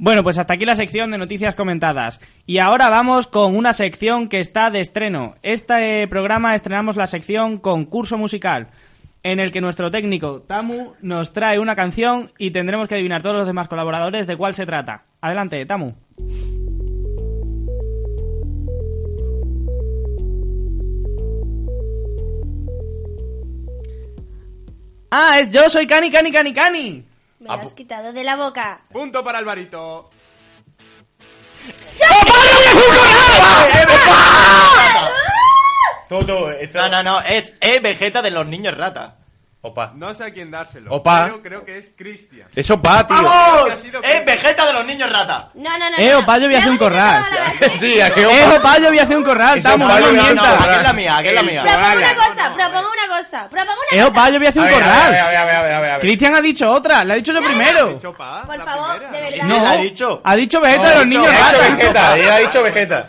[0.00, 2.20] Bueno, pues hasta aquí la sección de noticias comentadas.
[2.46, 5.34] Y ahora vamos con una sección que está de estreno.
[5.42, 8.68] Este programa estrenamos la sección concurso musical,
[9.32, 13.36] en el que nuestro técnico Tamu nos trae una canción y tendremos que adivinar todos
[13.36, 15.04] los demás colaboradores de cuál se trata.
[15.20, 15.92] Adelante, Tamu.
[25.10, 27.04] Ah, es yo soy Cani, Cani, Cani, Cani.
[27.40, 28.80] Me la has quitado de la boca.
[28.90, 30.10] Punto para Alvarito.
[36.08, 36.78] Tú, tú, esto...
[36.78, 39.17] No, no, no, es E Vegeta de los niños rata.
[39.60, 39.90] Opa.
[39.96, 40.92] No sé a quién dárselo.
[40.92, 41.24] Opa.
[41.24, 42.48] Pero creo que es Cristian.
[42.54, 43.16] Eso pa, tío.
[43.16, 43.84] ¡Vamos!
[44.04, 45.50] ¡Es Vegeta de los niños rata!
[45.54, 45.96] No, no, no.
[45.98, 46.18] Eh, no.
[46.20, 47.24] Opayo, voy a hacer un corral.
[47.80, 49.58] Sí, a que ¡Eh, Opayo, voy a hacer un corral!
[49.58, 50.60] Eso, Tamu, no mientas!
[50.60, 51.62] aquí es la mía, aquí es la mía.
[51.62, 54.06] Propongo una cosa, propongo una cosa, propongo una ¡Eh, cosa.
[54.06, 56.00] Opayo, voy a hacer un corral!
[56.00, 57.88] Cristian ha dicho otra, la ha dicho yo primero.
[57.94, 59.46] Dicho pa, Por favor, de verdad.
[59.48, 60.20] No, ha dicho.
[60.22, 62.14] Ha dicho Vegeta de los niños ha dicho rata.
[62.14, 63.06] Vegeta, ha dicho Vegeta.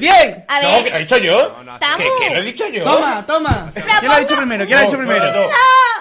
[0.00, 0.44] ¡Bien!
[0.48, 1.56] A No, ver, que lo he dicho yo.
[1.64, 2.84] No, no, que lo he dicho yo.
[2.84, 3.70] Toma, toma.
[3.74, 4.64] ¿Quién lo ha dicho primero?
[4.66, 5.26] ¿Quién lo ha dicho No, primero?
[5.26, 5.48] no, no.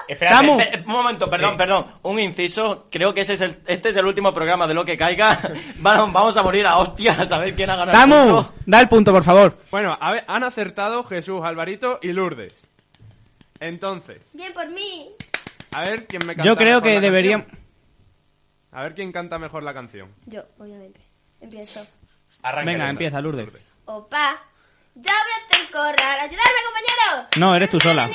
[0.07, 0.79] Espérate.
[0.85, 1.85] Un momento, perdón, perdón.
[2.01, 2.87] Un inciso.
[2.91, 5.39] Creo que ese es el, este es el último programa de lo que caiga.
[5.79, 7.97] Vamos, vamos a morir a hostias a ver quién ha ganado.
[7.97, 8.53] el Tamu, punto.
[8.65, 9.57] da el punto, por favor.
[9.71, 12.53] Bueno, a ver, han acertado Jesús, Alvarito y Lourdes.
[13.59, 15.09] Entonces, bien por mí.
[15.71, 17.45] a ver quién me canta Yo creo mejor que la deberíamos...
[17.47, 17.61] canción.
[18.73, 20.09] A ver quién canta mejor la canción.
[20.25, 20.99] Yo, obviamente.
[21.41, 21.85] Empiezo.
[22.43, 22.89] Arranca, Venga, Elena.
[22.89, 23.49] empieza, Lourdes.
[23.93, 24.37] Opa,
[24.95, 26.19] ya voy a corral.
[26.19, 27.27] ¡Ayudarme, compañero!
[27.37, 28.09] No, eres tú sola.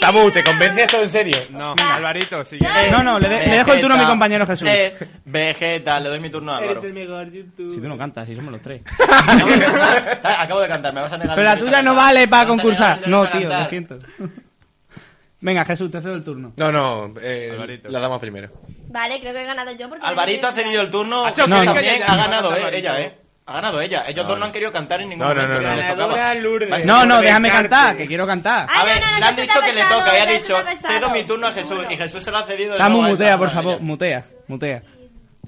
[0.00, 1.36] Tamu, ¿te convence esto en serio?
[1.50, 1.74] No.
[1.78, 2.66] Alvarito, sigue.
[2.66, 4.68] Eh, No, no, le, de- le dejo el turno a mi compañero Jesús.
[4.68, 4.92] Eh,
[5.24, 6.72] Vegeta, le doy mi turno a Álvaro.
[6.80, 7.72] Eres el mejor YouTube.
[7.74, 8.82] Si tú no cantas, si somos los tres.
[8.98, 10.38] ¿Sabes?
[10.38, 11.36] Acabo de cantar, me vas a negar.
[11.36, 12.04] Pero el la tuya no cantar.
[12.06, 12.94] vale para Me vas a negar concursar.
[13.00, 13.68] derecho No, a tío, lo cantar.
[13.68, 13.98] siento.
[15.40, 16.52] Venga, Jesús, te cedo el turno.
[16.56, 17.88] No, no, eh, Alvarito.
[17.88, 18.50] la damos primero.
[18.88, 20.04] Vale, creo que he ganado yo porque...
[20.06, 21.24] Alvarito ha cedido el turno.
[21.26, 23.18] Hacho, Jesús sí, también que ha ganado, eh, ella, eh.
[23.48, 24.04] Ha ganado ella.
[24.08, 25.60] Ellos No, dos no han querido cantar en ningún No, momento.
[25.62, 25.76] no, no.
[25.76, 26.06] les tocaba.
[26.16, 26.68] Ganadora Lourdes.
[26.70, 28.66] Vale, No, no, déjame cantar, que quiero cantar.
[28.68, 30.26] Ay, A ver, no, no, no, le han que dicho que le toca y ha
[30.26, 30.56] dicho,
[30.86, 31.78] cedo mi turno a Jesús.
[31.88, 32.74] Y Jesús se lo ha cedido.
[32.82, 33.38] a mutea, ella.
[33.38, 34.82] por favor, mutea, mutea.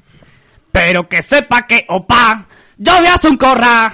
[0.72, 2.44] Pero que sepa que, opa,
[2.76, 3.90] yo voy a hacer un corral.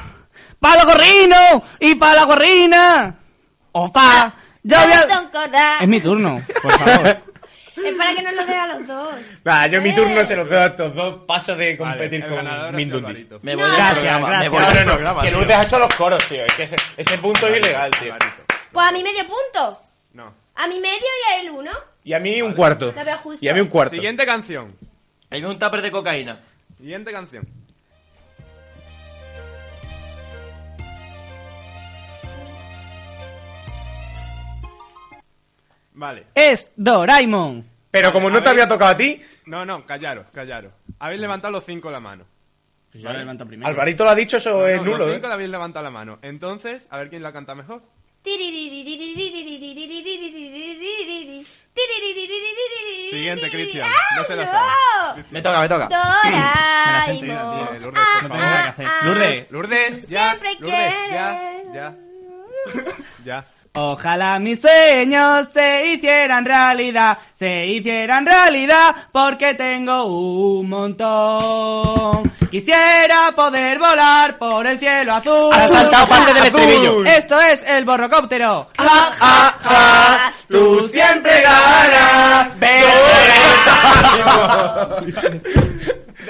[0.61, 3.15] ¡Para los gorrinos y para la gorrina!
[3.73, 4.35] ¡Opa!
[4.63, 5.79] Yo voy a.
[5.81, 7.23] Es mi turno, por favor.
[7.85, 9.15] Es para que nos lo dé a los dos.
[9.45, 9.95] Nah, yo mi Eh.
[9.95, 11.25] turno se lo doy a estos dos.
[11.27, 13.09] Paso de Vale, competir el con ganador ha sido Mindundis.
[13.11, 13.39] Alvarito.
[13.43, 13.69] Me voy No.
[13.69, 14.29] del Gracias, programa.
[14.29, 14.43] gracias.
[14.45, 15.37] Me voy No, del no, no, programa, que tío.
[15.39, 16.45] Lourdes ha hecho los coros, tío.
[16.45, 18.15] Es que ese, ese punto es ilegal, tío.
[18.15, 18.43] Alvarito.
[18.73, 19.81] Pues a mí medio punto.
[20.15, 20.35] No.
[20.57, 21.71] A mí medio y a él uno.
[22.05, 22.93] Y a mí un cuarto.
[22.97, 23.45] Lo veo justo.
[23.45, 23.95] Y a mí un cuarto.
[23.95, 24.77] Siguiente canción.
[25.31, 26.39] Hay un tupper de cocaína.
[26.79, 27.47] Siguiente canción.
[35.93, 36.27] Vale.
[36.35, 37.65] es Doraemon.
[37.95, 40.73] Pero como no te había tocado a ti, No, no, callaros, callaros.
[40.99, 42.25] Habéis levantado los cinco la mano.
[42.91, 43.69] Pues yo la levanto primero.
[43.69, 45.15] Alvarito lo ha dicho, eso No, es no, nulo, los ¿eh?
[45.15, 46.19] cinco le habéis levantado la mano.
[46.23, 47.83] Entonces, a ver quién la canta mejor.
[53.11, 53.89] Siguiente, Cristian.
[54.17, 55.25] No se la sabe.
[55.31, 55.89] Me toca, me toca.
[55.89, 57.21] Doraemon.
[57.21, 58.37] Bien, Lourdes, por Ah, No tengo favor.
[58.39, 58.87] nada que hacer.
[59.05, 60.29] Lourdes, Lourdes, ya.
[60.31, 61.63] Siempre Lourdes, ya.
[61.75, 61.95] Ya.
[63.25, 63.45] Ya.
[63.77, 72.23] Ojalá mis sueños se hicieran realidad, se hicieran realidad, porque tengo un montón.
[72.53, 75.53] Quisiera poder volar por el cielo azul.
[75.53, 77.05] Has saltado parte del estribillo.
[77.05, 78.69] Esto es el borrocóptero.
[80.47, 82.53] Tú siempre ganas.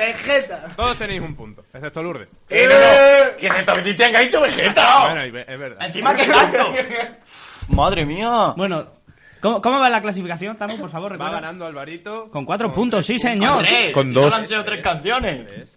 [0.06, 0.68] Vegeta.
[0.76, 2.28] Todos tenéis un punto, excepto Lourdes.
[2.48, 3.38] Eh, no, no.
[3.38, 5.10] ¿Quién es Cristian que ha dicho Vegeta?
[5.12, 5.86] Bueno, es verdad.
[5.86, 6.72] Encima que canto.
[7.68, 8.52] Madre mía.
[8.56, 8.86] Bueno,
[9.40, 11.12] ¿cómo, cómo va la clasificación, Tamu, por favor?
[11.12, 11.34] Va recuerda?
[11.40, 12.30] ganando Alvarito.
[12.30, 13.62] Con cuatro con puntos, tres sí, señor.
[13.62, 13.92] Tres.
[13.92, 14.24] Con Si dos.
[14.24, 15.74] solo han sido tres canciones.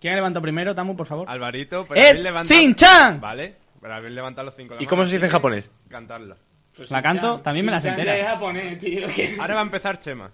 [0.00, 1.28] ¿Quién levantó primero, Tamu, por favor?
[1.28, 3.20] Alvarito, pero Es habéis levantado- Sin-chan.
[3.20, 5.70] Vale, pero habéis levantado los cinco ¿Y mano, cómo se dice en que japonés?
[5.88, 6.36] Cantarla.
[6.90, 7.40] ¿La canto?
[7.40, 8.30] También me la sé entera.
[8.32, 9.06] japonés, tío.
[9.14, 9.34] ¿qué?
[9.40, 10.30] Ahora va a empezar Chema.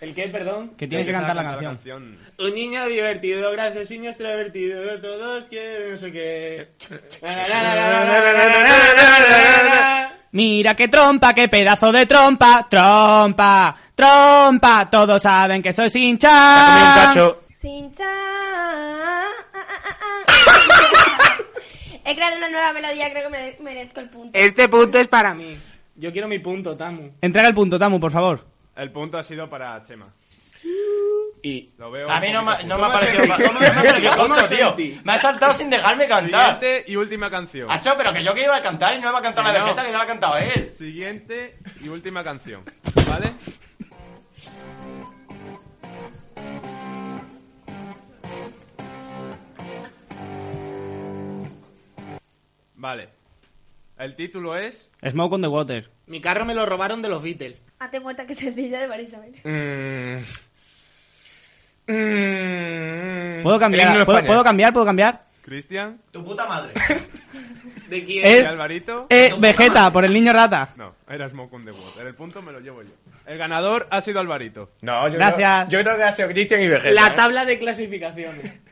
[0.00, 0.70] ¿El qué, perdón?
[0.78, 2.16] Que tiene que cantar, la canción.
[2.38, 6.68] Un niño divertido, gracias, niño extrovertido, todos quieren no sé qué.
[10.32, 16.30] Mira qué trompa, qué pedazo de trompa, trompa, trompa, todos saben que soy sincha.
[16.30, 17.42] un cacho.
[17.60, 18.04] Sincha.
[22.06, 24.38] He creado una nueva melodía, creo que merezco el punto.
[24.38, 25.58] Este punto es para mí.
[25.96, 27.10] Yo quiero mi punto, Tamu.
[27.20, 28.49] Entrega el punto, Tamu, por favor.
[28.76, 30.12] El punto ha sido para Chema.
[31.42, 32.10] Y Lo veo.
[32.10, 33.42] A mí no me, no me ha ¿Cómo parecido mal.
[33.42, 34.66] No me ha parecido ¿Cómo justo, tío.
[34.76, 35.00] sentí?
[35.04, 36.60] Me ha saltado sin dejarme cantar.
[36.60, 37.70] Siguiente y última canción.
[37.70, 39.58] Hacho, pero que yo que iba a cantar y no iba a cantar la Que
[39.58, 39.74] no.
[39.74, 40.74] Que ya la ha cantado él.
[40.76, 42.62] Siguiente y última canción.
[43.08, 43.32] ¿Vale?
[52.76, 53.19] Vale.
[54.00, 54.90] El título es.
[55.06, 55.90] Smoke on the water.
[56.06, 57.56] Mi carro me lo robaron de los Beatles.
[57.78, 59.32] Hazte muerta que sencilla de Marisabel.
[59.44, 60.22] Mm.
[61.92, 63.42] Mm.
[63.42, 63.98] ¿Puedo cambiar?
[63.98, 64.72] de ¿Puedo, cambiar?
[64.72, 65.24] ¿Puedo cambiar?
[65.42, 66.72] Cristian Tu puta madre.
[67.90, 68.24] ¿De quién?
[68.24, 69.06] Es, Alvarito.
[69.10, 70.72] es Vegeta, por el niño rata.
[70.76, 72.06] No, era Smoke on the Water.
[72.06, 72.92] El punto me lo llevo yo.
[73.26, 74.70] El ganador ha sido Alvarito.
[74.80, 75.66] No, yo Gracias.
[75.68, 76.94] Creo, yo creo que ha sido Cristian y Vegeta.
[76.94, 77.16] La ¿eh?
[77.16, 78.62] tabla de clasificaciones.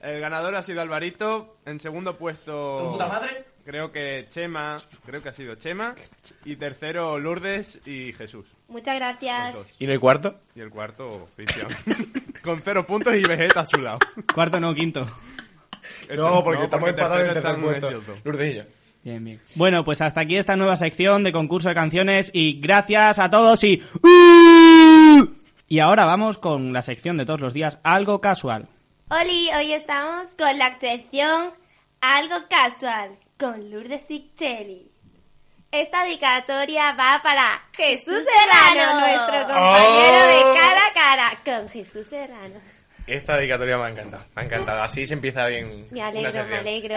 [0.00, 1.58] El ganador ha sido Alvarito.
[1.64, 2.78] En segundo puesto.
[2.82, 3.53] ¿Tu puta madre?
[3.64, 4.76] Creo que Chema.
[5.06, 5.94] Creo que ha sido Chema.
[6.44, 8.46] Y tercero Lourdes y Jesús.
[8.68, 9.54] Muchas gracias.
[9.54, 9.76] Los dos.
[9.78, 10.40] ¿Y no hay cuarto?
[10.54, 11.68] Y el cuarto, Cristian.
[12.42, 13.98] Con cero puntos y Vegeta a su lado.
[14.34, 15.06] Cuarto no, quinto.
[16.14, 17.90] No, porque estamos empatados en el tercer puesto.
[18.24, 18.62] Lourdes y yo.
[19.02, 19.40] Bien, bien.
[19.54, 23.62] Bueno, pues hasta aquí esta nueva sección de concurso de canciones y gracias a todos
[23.64, 23.82] y...
[24.02, 25.26] ¡Uh!
[25.68, 28.68] Y ahora vamos con la sección de todos los días, algo casual.
[29.10, 31.50] Oli, hoy estamos con la sección
[32.00, 34.90] Algo Casual con Lourdes Sictelli.
[35.70, 40.28] Esta dedicatoria va para Jesús Serrano, nuestro compañero Oh.
[40.28, 42.54] de cara a cara con Jesús Serrano.
[43.06, 44.24] Esta dedicatoria me ha encantado.
[44.34, 44.82] Me ha encantado.
[44.82, 45.88] Así se empieza bien.
[45.90, 46.96] Me una alegro, me alegro.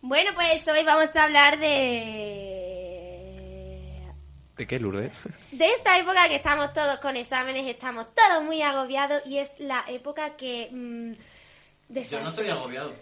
[0.00, 2.84] Bueno, pues hoy vamos a hablar de...
[4.56, 5.10] ¿De qué, Lourdes?
[5.50, 9.84] De esta época que estamos todos con exámenes, estamos todos muy agobiados y es la
[9.88, 10.68] época que...
[10.70, 11.12] mm,
[12.02, 12.94] Yo no estoy agobiado.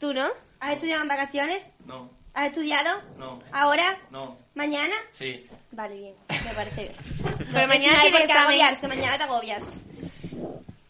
[0.00, 0.26] ¿Tú no?
[0.58, 1.70] ¿Has estudiado en vacaciones?
[1.86, 3.00] No, ¿Has estudiado?
[3.18, 3.96] no, ¿Ahora?
[4.10, 4.36] no.
[4.54, 4.94] ¿Mañana?
[5.12, 5.46] Sí.
[5.72, 6.94] Vale, bien, me parece bien.
[7.52, 8.36] Pero mañana hay examen.
[8.36, 9.64] agobiarse, mañana te agobias.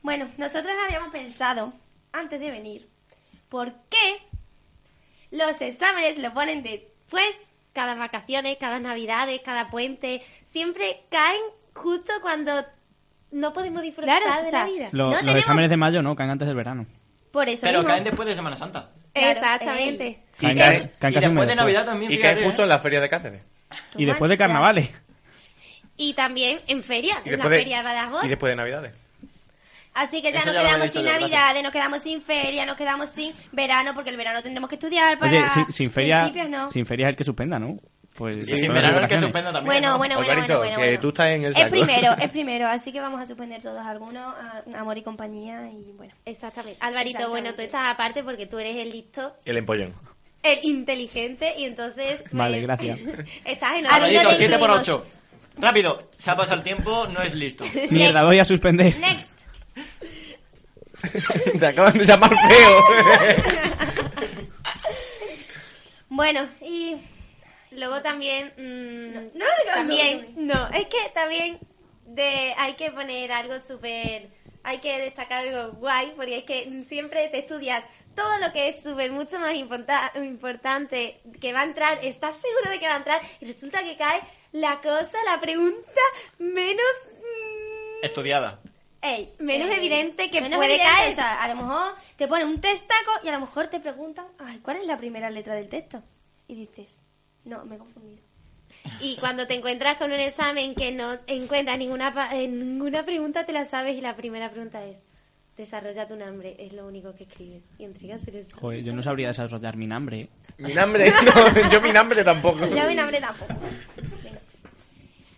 [0.03, 1.73] Bueno, nosotros habíamos pensado,
[2.13, 2.89] antes de venir,
[3.49, 4.19] ¿por qué
[5.31, 7.37] los exámenes lo ponen después?
[7.73, 11.41] Cada vacaciones, cada navidades, cada puente, siempre caen
[11.75, 12.65] justo cuando
[13.31, 14.89] no podemos disfrutar Claro, o de sea, la vida.
[14.93, 16.87] Lo- No los tenemos- exámenes de mayo no, caen antes del verano.
[17.31, 17.93] Por eso Pero mismo.
[17.93, 18.91] caen después de Semana Santa.
[19.13, 20.21] Claro, Exactamente.
[20.41, 22.65] Y después de Navidad también, Y fíjate, cae justo ¿eh?
[22.65, 23.43] en la feria de Cáceres.
[23.97, 24.91] Y después de carnavales.
[25.97, 28.25] Y también en feria, Y en la de, feria de Badajoz.
[28.25, 28.95] y después de Navidades.
[29.93, 33.11] Así que ya Eso nos ya quedamos sin navidades, nos quedamos sin feria, nos quedamos
[33.11, 35.31] sin verano, porque el verano tendremos que estudiar para...
[35.31, 36.71] Oye, sin, sin feria no.
[36.71, 37.77] sin feria es el que suspenda, ¿no?
[38.17, 39.67] Pues Y son sin verano el que suspenda también.
[39.67, 39.99] Bueno, ¿no?
[39.99, 41.01] bueno, bueno, Alvarito, bueno, bueno, que bueno.
[41.01, 41.71] tú estás en el Es saco.
[41.71, 45.93] primero, es primero, así que vamos a suspender todos algunos, a- amor y compañía, y
[45.93, 46.13] bueno.
[46.27, 46.77] Exactamente.
[46.81, 49.95] Alvarito, bueno, tú estás aparte porque tú eres el listo, El empollón.
[50.43, 52.21] el inteligente y entonces...
[52.23, 52.99] pues, Vale, gracias.
[53.45, 54.89] estás en Alvarito, te 7 por incluimos.
[54.89, 55.07] 8.
[55.59, 57.65] Rápido, se ha pasado el tiempo, no es listo.
[57.91, 58.97] Mierda, voy a suspender.
[58.99, 59.31] Next.
[61.59, 63.75] Te acaban de llamar feo.
[66.09, 66.97] Bueno, y
[67.73, 68.53] luego también...
[68.57, 71.59] mm, no digas también, no, es que también
[72.07, 74.29] de, hay que poner algo súper...
[74.63, 77.83] Hay que destacar algo guay, porque es que siempre te estudias
[78.15, 82.71] todo lo que es súper mucho más importa- importante que va a entrar, estás seguro
[82.71, 84.21] de que va a entrar, y resulta que cae
[84.53, 86.01] la cosa, la pregunta
[86.39, 86.85] menos...
[87.21, 88.61] mm, Estudiada.
[89.01, 91.13] ey, menos Eh, evidente que menos puede evidente, caer.
[91.13, 94.27] o sea, a lo mejor te pone un testaco y a lo mejor te preguntan,
[94.39, 96.03] ay, ¿cuál es la primera letra del texto?
[96.49, 97.03] Y dices,
[97.45, 98.19] no, me he confundido.
[99.01, 103.45] Y cuando te encuentras con un examen que no encuentras ninguna, pa- eh, ninguna pregunta,
[103.45, 105.05] te la sabes y la primera pregunta es,
[105.57, 107.69] desarrolla tu nombre, es lo único que escribes.
[107.79, 108.61] Y entregas el examen.
[108.61, 110.29] Joder, yo no sabría desarrollar mi nombre.
[110.59, 112.67] Mi nombre, no, yo mi nombre tampoco.
[112.75, 113.55] Ya mi nombre tampoco.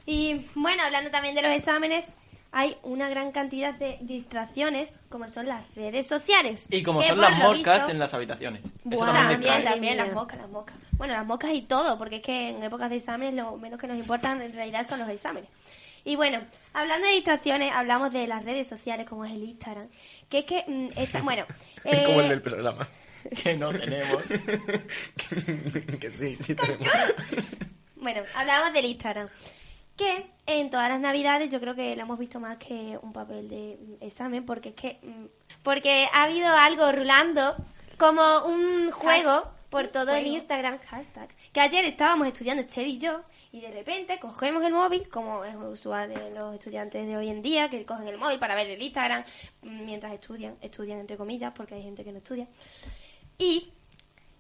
[0.07, 2.07] Y bueno, hablando también de los exámenes,
[2.53, 6.65] hay una gran cantidad de distracciones, como son las redes sociales.
[6.71, 8.63] Y como son las moscas visto- en las habitaciones.
[8.91, 10.77] Eso también también, también, las moscas, las moscas.
[10.93, 13.87] Bueno, las moscas y todo, porque es que en épocas de exámenes lo menos que
[13.87, 15.49] nos importan en realidad son los exámenes.
[16.05, 16.41] Y bueno,
[16.75, 19.89] hablando de distracciones, hablamos de las redes sociales como es el Instagram,
[20.29, 21.47] que es que, mm, esta- bueno,
[21.85, 22.87] eh, Como el del programa.
[23.45, 24.21] Que no tenemos.
[26.01, 26.87] que sí, sí tenemos.
[27.97, 29.29] bueno, hablábamos del Instagram,
[29.97, 33.49] que en todas las navidades yo creo que lo hemos visto más que un papel
[33.49, 35.27] de mm, examen, porque es que mm,
[35.63, 37.57] Porque ha habido algo rulando
[37.99, 40.27] como un juego por todo el.
[40.27, 40.79] Instagram.
[40.81, 45.45] hashtag, que ayer estábamos estudiando Chevy y yo y de repente cogemos el móvil, como
[45.45, 48.69] es usual de los estudiantes de hoy en día, que cogen el móvil para ver
[48.69, 49.25] el Instagram
[49.63, 52.49] mm, mientras estudian, estudian entre comillas, porque hay gente que no estudia.
[53.39, 53.73] Y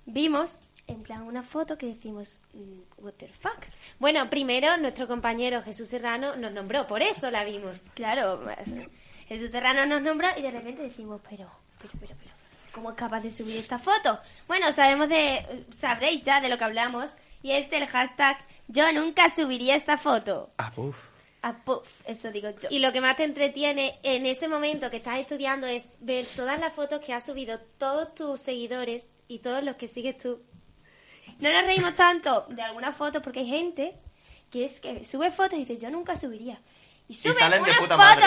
[0.07, 3.59] vimos en plan una foto que decimos, mm, what the fuck.
[3.99, 7.83] Bueno, primero nuestro compañero Jesús Serrano nos nombró, por eso la vimos.
[7.95, 8.45] Claro,
[9.29, 12.35] Jesús Serrano nos nombró y de repente decimos, pero, pero, pero, pero,
[12.73, 14.19] ¿cómo es capaz de subir esta foto?
[14.47, 17.11] Bueno, sabemos de, sabréis ya de lo que hablamos
[17.43, 18.37] y es del hashtag
[18.69, 20.51] yo nunca subiría esta foto.
[20.59, 20.97] Ah, puf.
[21.43, 22.69] A puff, eso digo yo.
[22.71, 26.59] Y lo que más te entretiene en ese momento que estás estudiando es ver todas
[26.61, 30.41] las fotos que has subido todos tus seguidores y todos los que sigues tú.
[31.43, 33.93] No nos reímos tanto de algunas fotos porque hay gente
[34.51, 36.59] que es que sube fotos y dice yo nunca subiría.
[37.09, 38.07] Y sube salen de una puta foto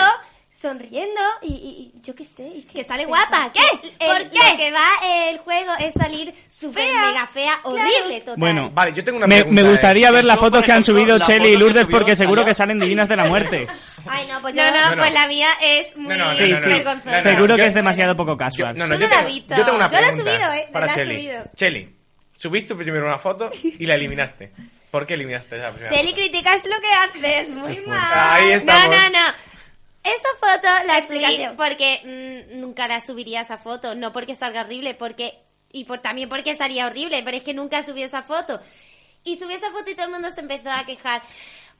[0.52, 2.46] sonriendo y, y- y yo qué sé.
[2.48, 3.50] y Que sale guapa.
[3.52, 3.60] ¿Qué?
[3.98, 4.56] El- ¿Por Lo qué?
[4.56, 4.86] que va
[5.28, 7.00] el juego es salir súper Fea.
[7.06, 7.76] mega fea, Claro.
[7.78, 8.36] horrible, total.
[8.38, 9.62] Bueno, Vale, yo tengo una me, pregunta.
[9.62, 10.12] me gustaría eh.
[10.12, 11.98] ver las fotos por que han ejemplo, subido la Cheli foto y que Lourdes subió
[11.98, 13.66] porque seguro que salen divinas de la muerte.
[14.08, 15.02] Ay, no, pues No, yo no, no, no.
[15.02, 16.68] pues la mía es muy No, no, no, Sí, no, sí.
[16.68, 16.74] no.
[16.76, 17.22] vergonzosa.
[17.22, 18.78] Seguro que es demasiado poco Yo, casual.
[18.78, 19.56] no, no, Tú yo no la tengo, has visto.
[19.56, 20.68] yo tengo una Yo la he pregunta subido, ¿eh?
[20.72, 21.16] para La he Cheli.
[21.16, 21.44] subido.
[21.54, 21.95] Cheli,
[22.46, 24.52] subiste primero una foto y la eliminaste.
[24.90, 26.14] ¿Por qué eliminaste esa primera foto?
[26.14, 28.10] criticas lo que haces, muy mal.
[28.14, 28.96] Ahí No, estamos.
[28.96, 29.26] no, no.
[30.04, 31.56] Esa foto la subí Explicación.
[31.56, 33.94] porque mm, nunca la subiría esa foto.
[33.94, 35.34] No porque salga horrible, porque
[35.72, 38.60] y por, también porque salía horrible, pero es que nunca subí esa foto.
[39.24, 41.22] Y subí esa foto y todo el mundo se empezó a quejar.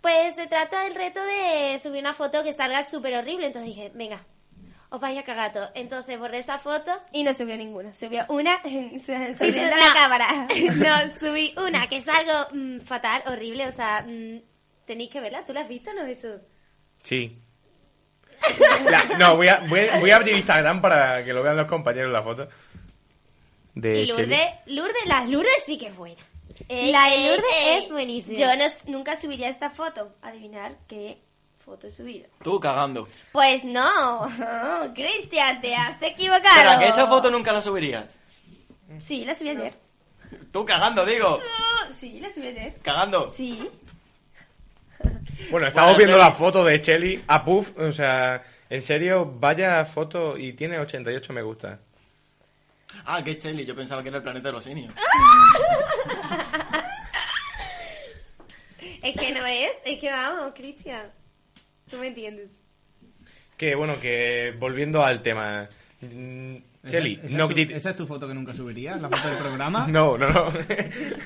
[0.00, 3.46] Pues se trata del reto de subir una foto que salga súper horrible.
[3.46, 4.24] Entonces dije, venga,
[4.90, 5.70] os vais a cagar todo.
[5.74, 6.90] Entonces borré esa foto.
[7.12, 10.46] Y no subió ninguna, subió una sonriendo Y a su- la no, cámara.
[10.76, 13.66] No, subí una que es algo mm, fatal, horrible.
[13.68, 14.38] O sea, mm,
[14.84, 15.44] tenéis que verla.
[15.44, 16.40] ¿Tú la has visto, no, Jesús?
[17.02, 17.38] Sí.
[18.90, 21.66] La- no, voy a, voy, a- voy a abrir Instagram para que lo vean los
[21.66, 22.48] compañeros la foto.
[23.74, 24.06] De Y.
[24.06, 26.20] Lourdes, Lourdes, la Lourdes sí que es buena.
[26.68, 28.38] La de Lourdes es buenísima.
[28.38, 30.14] Yo no, nunca subiría esta foto.
[30.22, 31.18] Adivinar qué
[31.66, 32.28] foto he subido.
[32.44, 33.08] Tú cagando.
[33.32, 34.28] Pues no,
[34.94, 36.54] Cristian, te has equivocado.
[36.56, 38.16] Pero que esa foto nunca la subirías.
[39.00, 39.74] Sí, la subí ayer.
[40.52, 41.40] Tú cagando, digo.
[41.40, 42.76] No, sí, la subí ayer.
[42.82, 43.32] Cagando.
[43.32, 43.68] Sí.
[45.50, 47.76] Bueno, estamos Bueno, viendo la foto de Cheli a Puff.
[47.78, 51.80] O sea, en serio, vaya foto y tiene 88 me gusta.
[53.04, 53.66] Ah, que es Cheli.
[53.66, 54.94] Yo pensaba que era el planeta de los simios.
[59.02, 61.12] Es que no es, es que vamos, Cristian.
[61.90, 62.50] Tú me entiendes.
[63.56, 65.68] Que bueno, que volviendo al tema.
[66.86, 69.00] Cheli, no criti- ¿Esa es tu foto que nunca subirías?
[69.02, 69.86] ¿La foto del programa?
[69.90, 70.52] No, no, no.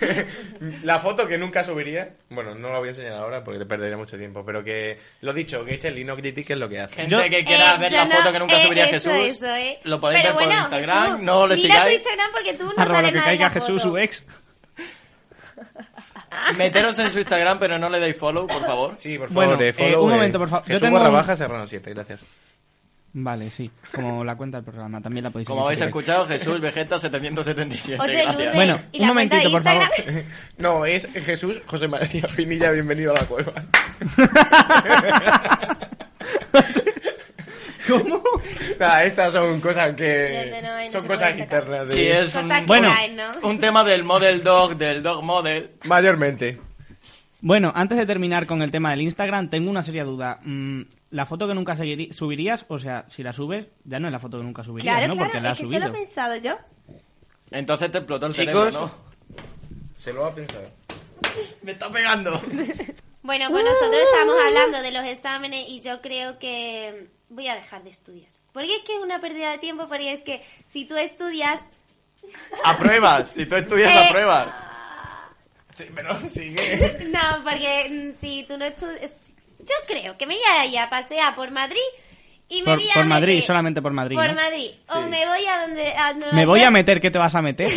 [0.84, 3.96] la foto que nunca subiría, bueno, no la voy a enseñar ahora porque te perdería
[3.98, 6.94] mucho tiempo, pero que lo dicho, que Cheli no critiques lo que hace.
[6.94, 9.36] Gente Yo- que quiera Eh, ver la no- foto que nunca eh, subiría eso, Jesús,
[9.36, 9.78] eso, eh.
[9.84, 11.94] lo podéis Pero ver por Instagram, Jesús, no le Mira tu sigáis.
[11.98, 13.90] Instagram porque tú no Arroba lo sabes que nada de caiga la Jesús, foto.
[13.90, 14.26] su ex.
[16.58, 18.94] Meteros en su Instagram, pero no le deis follow, por favor.
[18.98, 20.64] Sí, por Bueno, favor, de eh, follow, un eh, momento, por favor.
[20.64, 22.24] Yo Jesús tengo barra baja Serrano 7, gracias.
[23.12, 23.68] Vale, sí.
[23.92, 25.00] Como la cuenta del programa.
[25.00, 28.00] También la podéis Como habéis escuchado, Jesús Vegeta 777.
[28.00, 28.24] Oye.
[28.24, 29.82] Lourdes, Bueno, ¿y un momentito, por favor.
[29.82, 30.24] Instagram?
[30.58, 33.52] No, es Jesús José María Pinilla, bienvenido a la cueva.
[37.90, 38.22] ¿Cómo?
[38.78, 40.60] Nah, estas son cosas que...
[40.62, 41.88] No, ahí no son se cosas internas.
[41.88, 42.94] de- Sí, es un, Bueno.
[43.42, 45.70] un tema del model dog, del dog model.
[45.84, 46.60] Mayormente.
[47.42, 50.40] Bueno, antes de terminar con el tema del Instagram, tengo una seria duda.
[50.42, 54.18] Mm, la foto que nunca subirías, o sea, si la subes, ya no es la
[54.18, 55.14] foto que nunca subirías, Claro, ¿no?
[55.14, 55.88] claro, Porque la es has que se subido.
[55.88, 56.58] lo he pensado yo.
[57.50, 58.52] Entonces te explotó el Chicos.
[58.66, 58.94] cerebro, ¿no?
[59.96, 60.68] Se lo ha pensado.
[61.62, 62.40] Me está pegando.
[63.22, 67.82] Bueno, pues nosotros estamos hablando de los exámenes y yo creo que voy a dejar
[67.82, 68.28] de estudiar.
[68.52, 71.62] Porque es que es una pérdida de tiempo, porque es que si tú estudias...
[72.64, 73.30] Apruebas.
[73.30, 74.64] Si tú estudias, Eh, apruebas.
[75.74, 77.08] Sí, pero sigue.
[77.10, 79.12] No, porque mm, si tú no estudias...
[79.60, 81.78] Yo creo que me voy a ir a pasear por Madrid
[82.48, 84.16] y me Por, voy a por Madrid, meter- solamente por Madrid.
[84.16, 84.34] Por ¿no?
[84.34, 84.70] Madrid.
[84.88, 85.92] O me voy a donde...
[85.94, 87.68] A Nueva Me voy a meter, ¿qué te vas a meter?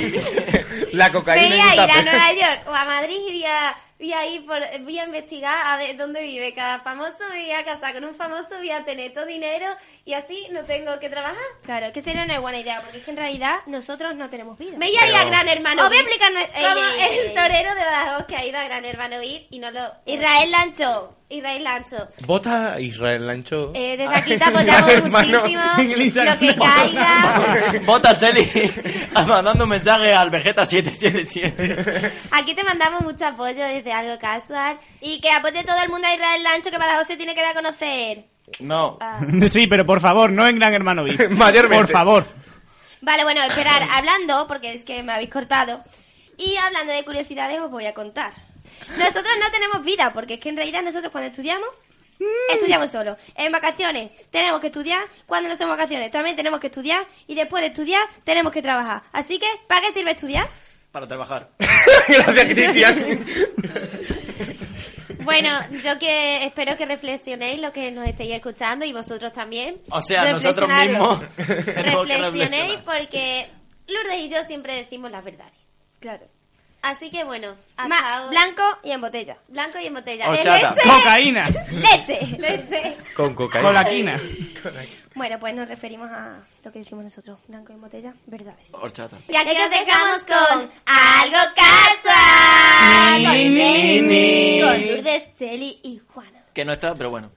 [0.93, 2.01] La Me cocaína voy y a ir a.
[2.03, 5.65] Nueva York o a Madrid y voy a, voy a ir por, voy a investigar
[5.65, 9.13] a ver dónde vive cada famoso, voy a casar con un famoso, voy a tener
[9.13, 9.67] todo dinero
[10.03, 11.37] y así no tengo que trabajar.
[11.63, 14.77] Claro, que sería una buena idea, porque es que en realidad nosotros no tenemos vida.
[14.77, 15.83] Me voy a ir a Gran Hermano.
[15.83, 17.33] Os voy a explicar Como Ey, ey, ey, el ey.
[17.33, 19.93] torero de Badajoz que ha ido a Gran Hermano y no lo...
[20.05, 21.15] Israel Lancho.
[21.33, 22.07] Israel Lancho.
[22.25, 23.71] Vota Israel Lancho.
[23.73, 26.23] Eh, desde aquí te apoyamos Hermano, muchísimo.
[26.25, 27.81] Lo que caiga.
[27.85, 28.49] Vota Cheli
[29.27, 32.11] mandando un mensaje al Vegeta777.
[32.31, 34.77] Aquí te mandamos mucho apoyo desde algo casual.
[35.01, 37.51] Y que apoye todo el mundo a Israel Lancho, que Badajoz se tiene que dar
[37.51, 38.25] a conocer.
[38.59, 38.99] No.
[39.49, 41.03] sí, pero por favor, no en Gran Hermano.
[41.31, 41.77] Mayormente.
[41.77, 42.25] Por favor.
[43.01, 45.83] Vale, bueno, esperar, hablando, porque es que me habéis cortado.
[46.37, 48.33] Y hablando de curiosidades, os voy a contar.
[48.97, 51.69] Nosotros no tenemos vida, porque es que en realidad nosotros cuando estudiamos,
[52.51, 53.17] estudiamos solo.
[53.35, 57.61] En vacaciones tenemos que estudiar, cuando no son vacaciones también tenemos que estudiar, y después
[57.61, 59.03] de estudiar tenemos que trabajar.
[59.11, 60.47] Así que, ¿para qué sirve estudiar?
[60.91, 61.49] Para trabajar.
[62.07, 63.25] Gracias, Cristian.
[65.23, 65.49] Bueno,
[65.83, 69.81] yo que espero que reflexionéis lo que nos estéis escuchando y vosotros también.
[69.89, 73.47] O sea, nosotros mismos Reflexionéis porque
[73.87, 75.53] Lourdes y yo siempre decimos las verdades.
[75.99, 76.27] Claro.
[76.83, 79.37] Así que bueno, hasta Ma- blanco y en botella.
[79.47, 80.29] blanco y en botella.
[80.29, 80.73] Horchata.
[80.75, 80.89] ¡Leche!
[80.89, 81.49] Cocaína.
[81.71, 82.25] ¡Leche!
[82.37, 82.97] ¡Leche!
[83.15, 83.67] Con cocaína.
[83.69, 84.19] Colaquina.
[85.15, 88.73] Bueno, pues nos referimos a lo que decimos nosotros, blanco y en botella, verdades.
[88.73, 89.15] Horchata.
[89.29, 93.23] Y aquí Y aquí os dejamos os dejamos con algo casual.
[93.23, 94.61] Ni, ni, ni.
[94.61, 96.43] Con Lourdes, Cheli y Juana.
[96.53, 97.31] Que no está, pero bueno.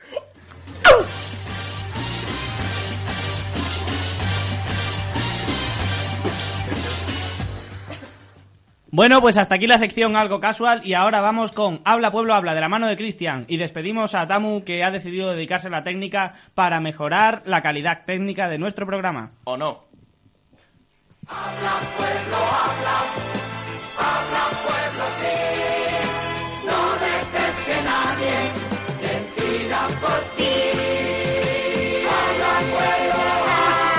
[8.97, 12.55] Bueno, pues hasta aquí la sección algo casual y ahora vamos con Habla Pueblo Habla
[12.55, 15.85] de la mano de Cristian y despedimos a Tamu que ha decidido dedicarse a la
[15.85, 19.33] técnica para mejorar la calidad técnica de nuestro programa.
[19.45, 19.85] ¿O no?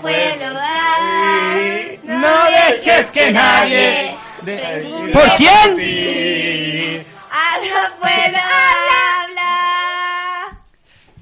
[0.00, 1.98] pueblo, habla.
[2.04, 4.16] No dejes que nadie...
[4.42, 7.06] de- ¿Por quién?
[7.30, 9.50] Habla pueblo, habla.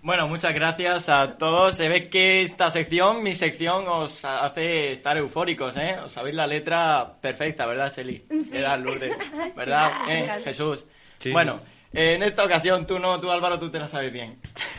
[0.03, 1.77] Bueno, muchas gracias a todos.
[1.77, 5.97] Se ve que esta sección, mi sección, os hace estar eufóricos, ¿eh?
[6.05, 8.25] Os sabéis la letra perfecta, ¿verdad, Cheli?
[8.53, 9.17] ¿Verdad, Lourdes?
[9.57, 10.85] ¿Verdad, eh, Jesús?
[11.19, 11.31] Sí.
[11.31, 11.61] Bueno,
[11.93, 14.39] en esta ocasión, tú no, tú Álvaro, tú te la sabes bien.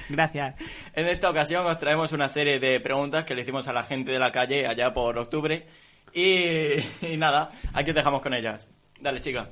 [0.09, 0.55] Gracias.
[0.93, 4.11] En esta ocasión os traemos una serie de preguntas que le hicimos a la gente
[4.11, 5.66] de la calle allá por octubre.
[6.14, 8.70] Y, y nada, aquí os dejamos con ellas.
[8.99, 9.49] Dale, chica.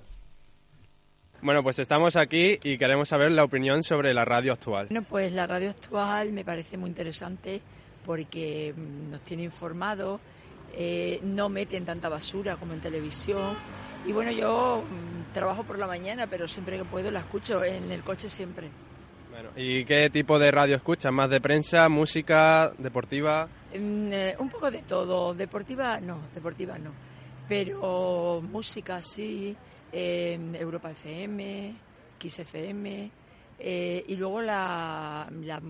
[1.42, 4.88] Bueno, pues estamos aquí y queremos saber la opinión sobre la radio actual.
[4.88, 7.62] Bueno, pues la radio actual me parece muy interesante
[8.06, 10.22] porque mm, nos tiene informados,
[10.74, 13.56] eh, no meten tanta basura como en televisión.
[14.06, 17.92] Y bueno, yo mm, trabajo por la mañana, pero siempre que puedo la escucho, en
[17.92, 18.70] el coche siempre.
[19.30, 21.12] Bueno, ¿y qué tipo de radio escuchas?
[21.14, 23.48] ¿Más de prensa, música, deportiva?
[23.74, 26.92] Mm, eh, un poco de todo, deportiva no, deportiva no,
[27.48, 29.56] pero música sí,
[29.92, 31.76] eh, Europa FM,
[32.18, 33.21] Kiss FM
[33.64, 35.62] eh, y luego la, la-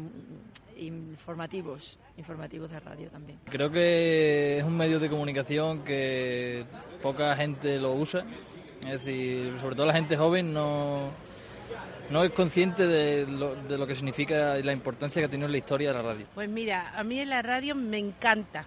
[0.77, 3.39] informativos, informativos de radio también.
[3.45, 6.65] Creo que es un medio de comunicación que
[7.01, 8.25] poca gente lo usa.
[8.87, 11.11] Es decir, sobre todo la gente joven no,
[12.09, 15.45] no es consciente de lo, de lo que significa y la importancia que ha tenido
[15.45, 16.25] en la historia de la radio.
[16.33, 18.65] Pues mira, a mí en la radio me encanta,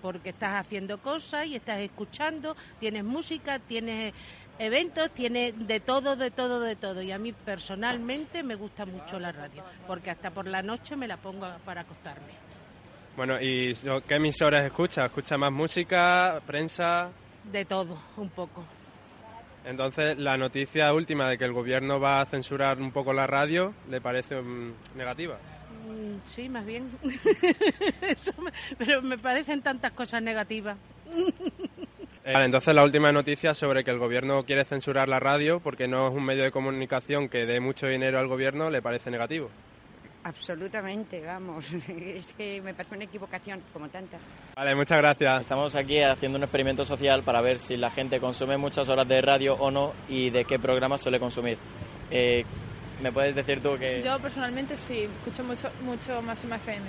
[0.00, 4.14] porque estás haciendo cosas y estás escuchando, tienes música, tienes
[4.58, 7.02] eventos, tienes de todo, de todo, de todo.
[7.02, 11.06] Y a mí personalmente me gusta mucho la radio, porque hasta por la noche me
[11.08, 12.32] la pongo para acostarme.
[13.16, 13.74] Bueno, ¿y
[14.06, 15.06] qué emisoras escuchas?
[15.06, 17.10] ¿Escuchas más música, prensa?
[17.50, 18.64] De todo, un poco.
[19.64, 23.74] Entonces, la noticia última de que el gobierno va a censurar un poco la radio,
[23.90, 25.34] ¿le parece mm, negativa?
[25.86, 26.90] Mm, Sí, más bien.
[28.02, 30.76] Eso me- pero me parecen tantas cosas negativas.
[32.28, 35.88] Eh, Vale, entonces la última noticia sobre que el gobierno quiere censurar la radio porque
[35.88, 39.48] no es un medio de comunicación que dé mucho dinero al gobierno, ¿le parece negativo?
[40.24, 41.72] Absolutamente, vamos.
[41.88, 44.20] Es que me parece una equivocación, como tantas.
[44.54, 45.40] Vale, muchas gracias.
[45.40, 49.22] Estamos aquí haciendo un experimento social para ver si la gente consume muchas horas de
[49.22, 51.56] radio o no y de qué programas suele consumir.
[52.10, 52.44] Eh,
[53.02, 56.86] ¿Me puedes decir tú que Yo personalmente sí, escucho mucho, mucho Máxima FM.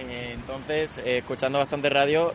[0.00, 2.32] eh, entonces, eh, escuchando bastante radio,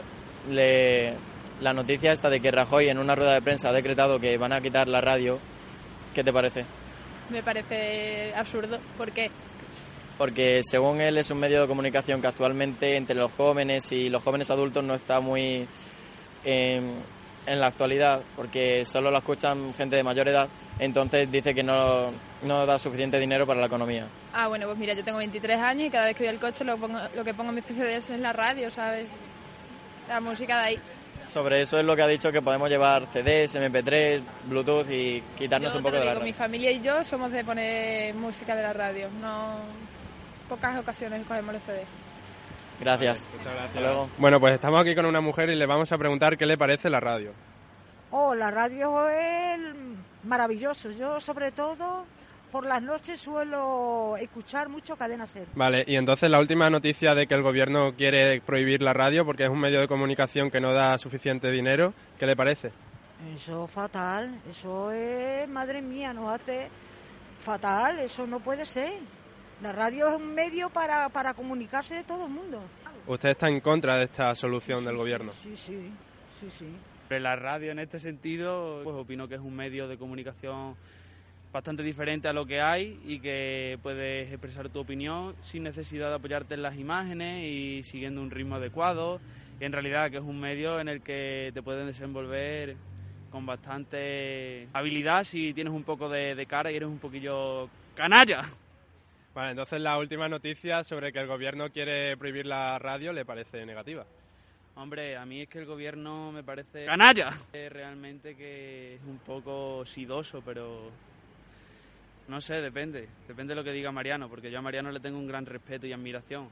[0.49, 1.15] le-
[1.61, 4.51] la noticia esta de que Rajoy en una rueda de prensa ha decretado que van
[4.51, 5.39] a quitar la radio,
[6.13, 6.65] ¿qué te parece?
[7.29, 9.31] Me parece absurdo porque
[10.17, 14.23] Porque según él es un medio de comunicación que actualmente entre los jóvenes y los
[14.23, 15.67] jóvenes adultos no está muy
[16.43, 16.95] en,
[17.45, 20.49] en la actualidad, porque solo lo escuchan gente de mayor edad,
[20.79, 24.07] entonces dice que no, no da suficiente dinero para la economía.
[24.33, 26.63] Ah, bueno, pues mira, yo tengo 23 años y cada vez que voy al coche
[26.63, 29.05] lo, pongo, lo que pongo en mis CDs es la radio, ¿sabes?
[30.09, 30.79] La música de ahí.
[31.29, 35.71] Sobre eso es lo que ha dicho que podemos llevar CDs, MP3, Bluetooth y quitarnos
[35.73, 36.37] yo un te poco de la digo, mi radio.
[36.43, 39.55] familia y yo somos de poner música de la radio, no
[40.49, 41.87] pocas ocasiones cogemos los CDs.
[42.79, 43.25] Gracias.
[43.65, 44.09] Hasta luego.
[44.17, 46.89] Bueno, pues estamos aquí con una mujer y le vamos a preguntar qué le parece
[46.89, 47.31] la radio.
[48.09, 49.59] Oh, la radio es
[50.23, 50.91] maravilloso.
[50.91, 52.05] Yo, sobre todo,
[52.51, 55.47] por las noches suelo escuchar mucho Cadena Ser.
[55.55, 59.45] Vale, y entonces la última noticia de que el gobierno quiere prohibir la radio porque
[59.45, 62.71] es un medio de comunicación que no da suficiente dinero, ¿qué le parece?
[63.33, 64.41] Eso fatal.
[64.49, 66.67] Eso es, madre mía, nos hace
[67.39, 67.99] fatal.
[67.99, 68.91] Eso no puede ser.
[69.61, 72.61] La radio es un medio para, para comunicarse de todo el mundo.
[73.07, 75.31] ¿Usted está en contra de esta solución del gobierno?
[75.31, 75.91] Sí, sí,
[76.39, 76.65] sí, sí.
[77.09, 80.75] La radio en este sentido, pues opino que es un medio de comunicación
[81.51, 86.15] bastante diferente a lo que hay y que puedes expresar tu opinión sin necesidad de
[86.15, 89.19] apoyarte en las imágenes y siguiendo un ritmo adecuado.
[89.59, 92.75] Y en realidad que es un medio en el que te puedes desenvolver
[93.29, 98.43] con bastante habilidad si tienes un poco de, de cara y eres un poquillo canalla.
[99.33, 103.65] Vale, entonces la última noticia sobre que el gobierno quiere prohibir la radio le parece
[103.65, 104.05] negativa.
[104.75, 106.85] Hombre, a mí es que el gobierno me parece...
[106.85, 107.31] ¡Canalla!
[107.53, 110.91] Realmente que es un poco sidoso, pero...
[112.27, 113.07] No sé, depende.
[113.27, 115.87] Depende de lo que diga Mariano, porque yo a Mariano le tengo un gran respeto
[115.87, 116.49] y admiración.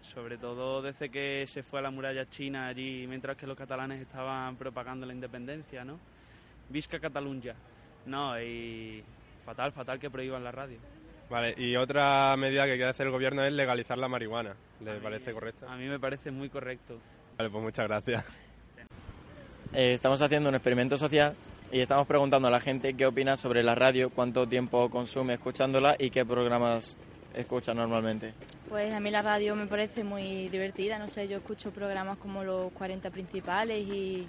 [0.00, 4.00] Sobre todo desde que se fue a la muralla china allí, mientras que los catalanes
[4.00, 5.98] estaban propagando la independencia, ¿no?
[6.68, 7.54] Visca Catalunya.
[8.06, 9.02] No, y
[9.44, 10.78] fatal, fatal que prohíban la radio.
[11.28, 14.54] Vale, y otra medida que quiere hacer el gobierno es legalizar la marihuana.
[14.80, 15.70] ¿Le parece correcta?
[15.70, 16.98] A mí me parece muy correcto.
[17.36, 18.24] Vale, pues muchas gracias.
[19.74, 21.34] Eh, estamos haciendo un experimento social
[21.70, 25.96] y estamos preguntando a la gente qué opina sobre la radio, cuánto tiempo consume escuchándola
[25.98, 26.96] y qué programas
[27.34, 28.34] escucha normalmente.
[28.68, 32.44] Pues a mí la radio me parece muy divertida, no sé, yo escucho programas como
[32.44, 34.26] los 40 principales y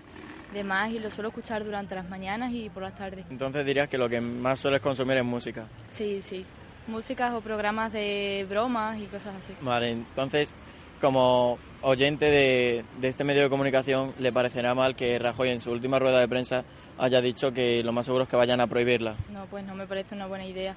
[0.54, 3.26] demás y lo suelo escuchar durante las mañanas y por las tardes.
[3.30, 5.68] Entonces dirías que lo que más sueles consumir es música.
[5.88, 6.46] Sí, sí,
[6.88, 9.54] músicas o programas de bromas y cosas así.
[9.62, 10.52] Vale, entonces,
[11.00, 15.72] como oyente de, de este medio de comunicación, ¿le parecerá mal que Rajoy en su
[15.72, 16.64] última rueda de prensa
[16.98, 19.16] haya dicho que lo más seguro es que vayan a prohibirla?
[19.32, 20.76] No, pues no me parece una buena idea.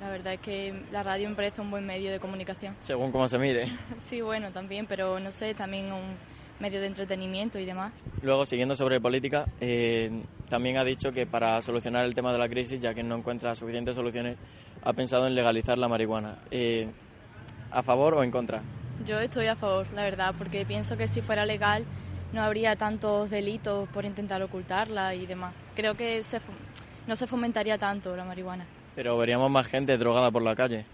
[0.00, 2.76] La verdad es que la radio me parece un buen medio de comunicación.
[2.82, 3.72] Según cómo se mire.
[3.98, 6.16] Sí, bueno, también, pero no sé, también un
[6.60, 7.92] medio de entretenimiento y demás.
[8.22, 10.10] Luego, siguiendo sobre política, eh,
[10.48, 13.54] también ha dicho que para solucionar el tema de la crisis, ya que no encuentra
[13.54, 14.38] suficientes soluciones,
[14.82, 16.38] ha pensado en legalizar la marihuana.
[16.50, 16.88] Eh,
[17.70, 18.62] ¿A favor o en contra?
[19.06, 21.84] Yo estoy a favor, la verdad, porque pienso que si fuera legal
[22.32, 25.54] no habría tantos delitos por intentar ocultarla y demás.
[25.76, 26.40] Creo que se
[27.06, 28.66] no se fomentaría tanto la marihuana.
[28.96, 30.84] Pero veríamos más gente drogada por la calle.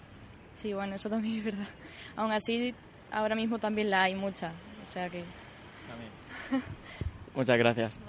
[0.52, 1.68] Sí, bueno, eso también es verdad.
[2.14, 2.74] Aún así,
[3.10, 4.52] ahora mismo también la hay mucha,
[4.82, 5.24] o sea que...
[7.34, 8.00] Muchas gracias.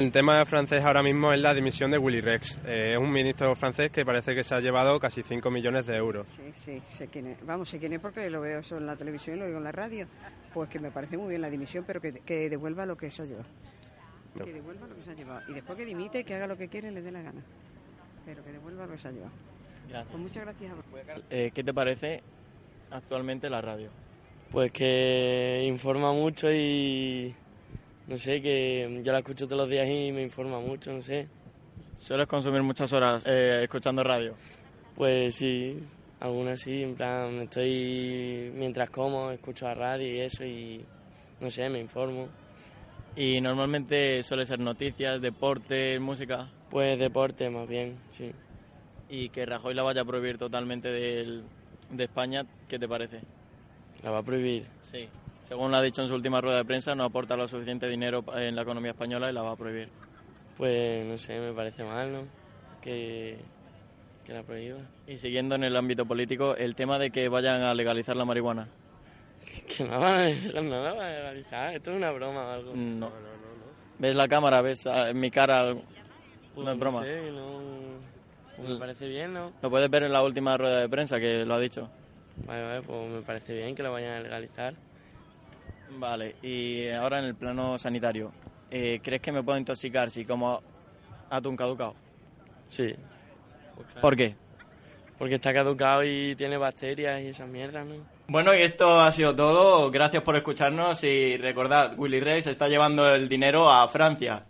[0.00, 2.58] El tema francés ahora mismo es la dimisión de Willy Rex.
[2.66, 5.96] Eh, es un ministro francés que parece que se ha llevado casi 5 millones de
[5.96, 6.28] euros.
[6.28, 7.46] Sí, sí, sé quién es.
[7.46, 9.64] Vamos, sé quién es porque lo veo eso en la televisión y lo oigo en
[9.64, 10.08] la radio.
[10.52, 13.22] Pues que me parece muy bien la dimisión, pero que, que devuelva lo que se
[13.22, 13.48] ha llevado.
[14.34, 14.44] No.
[14.44, 15.42] Que devuelva lo que se ha llevado.
[15.48, 17.42] Y después que dimite, que haga lo que quiere y le dé la gana.
[18.24, 19.32] Pero que devuelva lo que se ha llevado.
[19.88, 20.10] Gracias.
[20.10, 20.72] Pues muchas gracias.
[21.30, 22.22] Eh, ¿Qué te parece
[22.90, 23.90] actualmente la radio?
[24.50, 27.34] Pues que informa mucho y
[28.06, 31.28] no sé, que yo la escucho todos los días y me informa mucho, no sé.
[31.96, 34.34] ¿Sueles consumir muchas horas eh, escuchando radio?
[34.94, 35.78] Pues sí,
[36.20, 40.84] algunas sí, en plan, estoy mientras como, escucho la radio y eso y
[41.40, 42.28] no sé, me informo.
[43.16, 46.48] Y normalmente suele ser noticias, deporte, música.
[46.70, 48.32] Pues deporte más bien, sí.
[49.08, 51.44] Y que Rajoy la vaya a prohibir totalmente del-
[51.90, 53.20] de España, ¿qué te parece?
[54.02, 54.66] La va a prohibir.
[54.82, 55.08] Sí.
[55.44, 58.24] Según lo ha dicho en su última rueda de prensa, no aporta lo suficiente dinero
[58.34, 59.88] en la economía española y la va a prohibir.
[60.56, 62.22] Pues no sé, me parece mal, ¿no?
[62.80, 63.38] Que,
[64.24, 64.78] que la prohíba.
[65.06, 68.68] Y siguiendo en el ámbito político, el tema de que vayan a legalizar la marihuana.
[69.76, 72.72] Que no van a, no la van a legalizar, esto es una broma o algo.
[72.74, 73.10] No.
[73.98, 74.62] ¿Ves la cámara?
[74.62, 75.74] ¿Ves ah, en mi cara?
[76.56, 77.00] No es broma.
[77.00, 77.60] No sé, no...
[78.56, 79.52] pues me parece bien, ¿no?
[79.60, 81.90] Lo puedes ver en la última rueda de prensa que lo ha dicho.
[82.46, 84.74] Vale, vale, pues me parece bien que la vayan a legalizar.
[85.90, 88.32] Vale, y ahora en el plano sanitario,
[88.70, 90.62] eh, ¿crees que me puedo intoxicar si como
[91.30, 91.94] atún caducado?
[92.68, 92.94] Sí.
[94.00, 94.34] ¿Por qué?
[95.18, 97.94] Porque está caducado y tiene bacterias y esas mierdas, ¿no?
[98.26, 99.90] Bueno, y esto ha sido todo.
[99.90, 104.44] Gracias por escucharnos y recordad, Willy Rey se está llevando el dinero a Francia.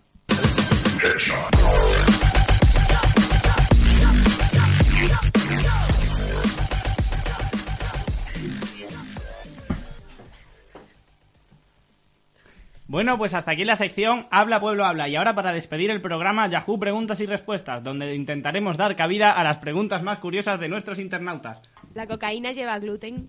[12.94, 15.08] Bueno, pues hasta aquí la sección Habla Pueblo Habla.
[15.08, 19.42] Y ahora para despedir el programa Yahoo Preguntas y Respuestas, donde intentaremos dar cabida a
[19.42, 21.58] las preguntas más curiosas de nuestros internautas.
[21.92, 23.28] ¿La cocaína lleva gluten?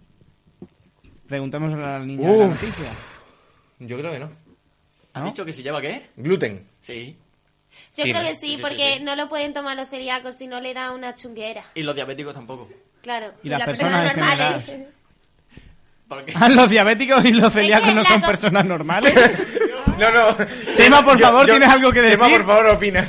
[1.28, 2.61] Preguntemos a la niña de la Uf.
[2.61, 2.86] noticia.
[3.80, 4.30] Yo creo que no.
[5.13, 6.09] ¿Has dicho que si lleva qué?
[6.16, 6.68] Gluten.
[6.80, 7.18] Sí.
[7.97, 8.30] Yo Sí, creo ¿no?
[8.30, 9.03] que sí, Sí, sí, porque sí.
[9.03, 11.63] no lo pueden tomar los celíacos si no le da una chunguera.
[11.74, 12.70] Y los diabéticos tampoco.
[13.01, 13.34] Claro.
[13.41, 14.66] Y las personas en normales.
[14.68, 14.91] general.
[16.08, 16.34] ¿Por qué?
[16.39, 19.14] Ah, los diabéticos y los celíacos no son personas normales.
[19.97, 20.36] No, no.
[20.76, 22.18] Chema, por Yo- favor, yo- ¿tienes algo que decir?
[22.18, 23.08] Chema, por favor, opina.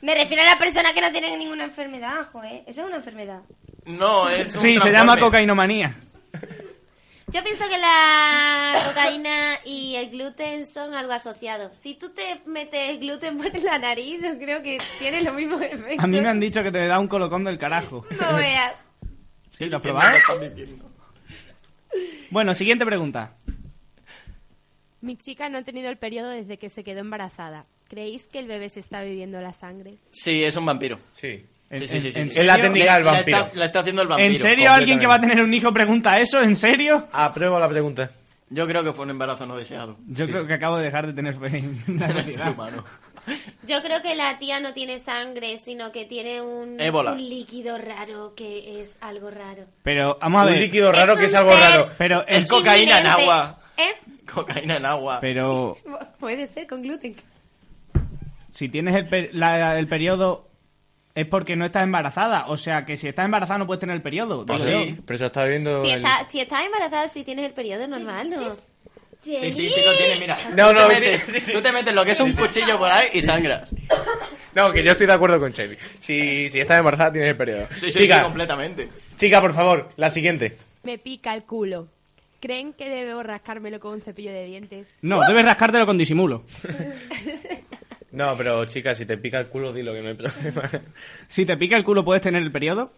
[0.00, 2.64] Me refiero a las personas que no tienen ninguna enfermedad, joder.
[2.66, 3.42] Eso es una enfermedad.
[3.86, 5.94] No, es un Sí, se llama cocainomanía.
[7.28, 11.70] Yo pienso que la cocaína y el gluten son algo asociado.
[11.78, 16.02] Si tú te metes gluten por la nariz, yo creo que tiene los mismos efectos.
[16.02, 18.04] A mí me han dicho que te da un colocón del carajo.
[18.20, 18.72] No veas.
[19.50, 19.66] ¿Sí?
[19.66, 20.16] ¿Lo has probado?
[22.30, 23.34] Bueno, siguiente pregunta.
[25.00, 27.64] Mi chica no ha tenido el periodo desde que se quedó embarazada.
[27.88, 29.90] ¿Creéis que el bebé se está bebiendo la sangre?
[30.10, 30.98] Sí, es un vampiro.
[31.12, 31.44] Sí.
[31.70, 32.18] Sí, En- sí, sí, sí.
[32.20, 33.38] en- en la técnica del vampiro.
[33.46, 34.30] está- La está haciendo el vampiro.
[34.30, 36.40] ¿En serio alguien que va a tener un hijo pregunta eso?
[36.42, 37.08] ¿En serio?
[37.12, 38.10] Apruebo la pregunta.
[38.50, 39.96] Yo creo que fue un embarazo no deseado.
[40.06, 42.84] Yo creo que acabo de dejar de tener fe en la humano.
[43.64, 47.12] Yo creo que la tía no tiene sangre, sino que tiene un, Ébola.
[47.12, 49.66] un líquido raro que es algo raro.
[49.84, 50.60] Pero, vamos a Un ver.
[50.60, 51.88] líquido raro que es un algo ser raro.
[51.98, 53.22] Pero Es el cocaína en inminente.
[53.22, 53.58] agua.
[53.76, 53.92] ¿Eh?
[54.32, 55.18] Cocaína en agua.
[55.20, 55.76] Pero
[56.18, 57.14] Puede ser con gluten.
[58.52, 60.48] si tienes el, per- la- el periodo
[61.14, 62.46] es porque no estás embarazada.
[62.48, 64.44] O sea, que si estás embarazada no puedes tener el periodo.
[64.46, 65.02] Pues digo sí, yo.
[65.06, 65.84] pero eso está viendo.
[65.84, 68.52] Si, el- está, si estás embarazada, si tienes el periodo normal, ¿no?
[69.22, 70.36] Sí, sí, sí lo tiene, mira.
[70.56, 71.52] No, Tú no, te sí, metes, sí, sí.
[71.52, 73.74] tú te metes lo que es un cuchillo por ahí y sangras.
[74.54, 75.76] No, que yo estoy de acuerdo con Chevy.
[76.00, 77.66] Si, si estás embarazada, tienes el periodo.
[77.72, 78.88] Sí, sí, chica, sí, completamente.
[79.16, 80.56] chica, por favor, la siguiente.
[80.82, 81.88] Me pica el culo.
[82.40, 84.96] ¿Creen que debo rascármelo con un cepillo de dientes?
[85.02, 86.42] No, debes rascártelo con disimulo.
[88.10, 90.68] No, pero chica, si te pica el culo, dilo que no hay problema.
[91.28, 92.92] Si te pica el culo, ¿puedes tener el periodo?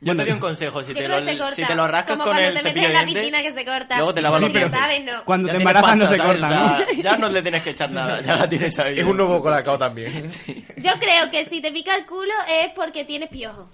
[0.00, 2.48] Yo te doy un consejo, si te, lo, si te lo rascas Como con cuando
[2.48, 3.96] el te metes en la piscina que se corta.
[3.96, 4.78] luego te lavas los sí dientes.
[4.78, 5.24] sabes, ¿no?
[5.24, 6.38] Cuando Ya te embarazas no se ¿sabes?
[6.40, 7.02] corta, ¿no?
[7.02, 8.98] Ya no le tienes que echar nada, ya la tienes ahí.
[9.00, 10.28] Es un nuevo colacao también.
[10.76, 12.32] Yo creo que si te pica el culo
[12.62, 13.70] es porque tienes piojo.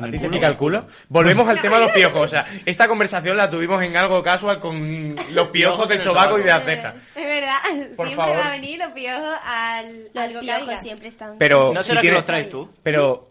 [0.00, 0.86] ¿A ti te pica el culo?
[1.08, 2.22] Volvemos al tema de los piojos.
[2.22, 6.42] O sea, esta conversación la tuvimos en algo casual con los piojos del sobaco y
[6.42, 6.94] de la ceja.
[7.16, 7.56] Es verdad.
[7.96, 8.36] Por siempre favor.
[8.38, 10.08] va a venir los piojos al.
[10.14, 11.36] Los piojos siempre están.
[11.38, 12.70] Pero ¿No si será que los traes tú?
[12.82, 13.28] Pero,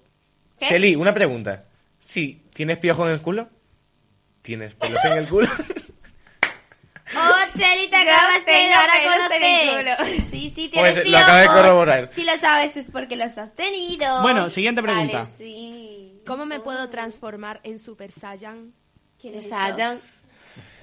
[0.60, 0.68] ¿Qué?
[0.68, 1.64] Cheli, una pregunta.
[2.08, 3.50] Si tienes piojos en el culo,
[4.42, 5.50] ¿tienes pelos en el culo?
[7.16, 10.22] Oh, Cheli, te acabas de dar a pelos en el conocer.
[10.30, 11.62] Sí, sí, tienes Pues lo acabo de piojos.
[11.62, 12.10] corroborar.
[12.14, 14.22] Si lo sabes es porque los has tenido.
[14.24, 15.20] Bueno, siguiente pregunta.
[15.24, 16.22] Vale, sí.
[16.28, 18.74] ¿Cómo me puedo transformar en Super Saiyan?
[19.22, 20.00] ¿Quién es Saiyan?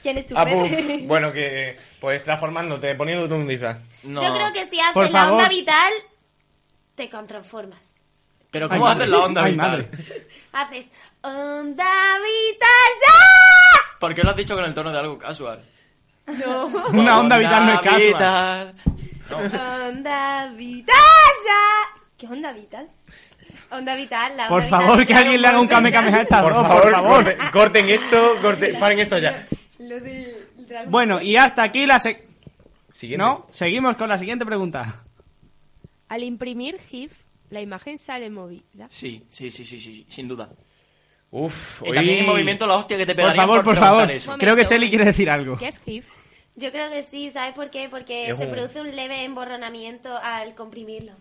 [0.02, 0.54] ¿Quién es Ah, super?
[0.58, 3.78] pues, bueno, que pues transformándote, poniéndote un disfraz.
[4.04, 4.22] No.
[4.22, 5.32] Yo creo que si Por haces la favor.
[5.42, 5.92] onda vital,
[6.94, 7.92] te transformas.
[8.50, 9.10] Pero Ay, ¿cómo haces madre.
[9.10, 9.70] la onda Ay, vital?
[9.70, 9.90] madre.
[10.52, 10.86] Haces
[11.24, 13.98] onda vital ya.
[13.98, 15.62] ¿Por qué lo has dicho con el tono de algo casual?
[16.26, 16.66] No.
[16.88, 18.02] Una onda vital no es casual.
[18.02, 18.74] vital.
[19.30, 22.00] Onda vital ya.
[22.18, 22.88] ¿Qué onda vital?
[23.70, 26.42] Onda vital, la Por onda favor, vital que alguien le haga un Kame a estas
[26.42, 27.24] Por favor, por favor.
[27.24, 29.46] corten, corten esto, corten, paren esto ya.
[29.78, 30.46] Lo de
[30.88, 32.22] Bueno, y hasta aquí la sec...
[32.92, 33.24] Siguiente.
[33.24, 33.46] ¿No?
[33.50, 35.02] Seguimos con la siguiente pregunta.
[36.08, 37.12] Al imprimir GIF,
[37.50, 38.86] la imagen sale movida.
[38.88, 40.48] Sí, sí, sí, sí, sí, sin duda.
[41.36, 44.08] Uf, Y también en movimiento la hostia que te Por pegarían favor, por favor.
[44.10, 44.36] eso.
[44.38, 45.56] Creo que Cheli quiere decir algo.
[45.56, 46.06] ¿Qué es GIF?
[46.54, 47.88] Yo creo que sí, ¿sabes por qué?
[47.88, 51.12] Porque Es se un- produce un leve emborronamiento al comprimirlo.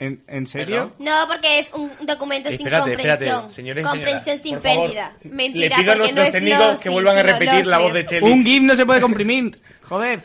[0.00, 0.92] ¿En, en serio?
[0.98, 3.28] No, porque es un documento sin Espérate, comprensión.
[3.28, 5.16] espérate, señores y comprensión sin por favor, pérdida.
[5.22, 8.04] Le Mentira, pido a nuestros no técnicos que sí, vuelvan a repetir la voz de.
[8.04, 8.30] Cheli.
[8.32, 9.58] Un GIF no se puede comprimir.
[9.84, 10.22] Joder.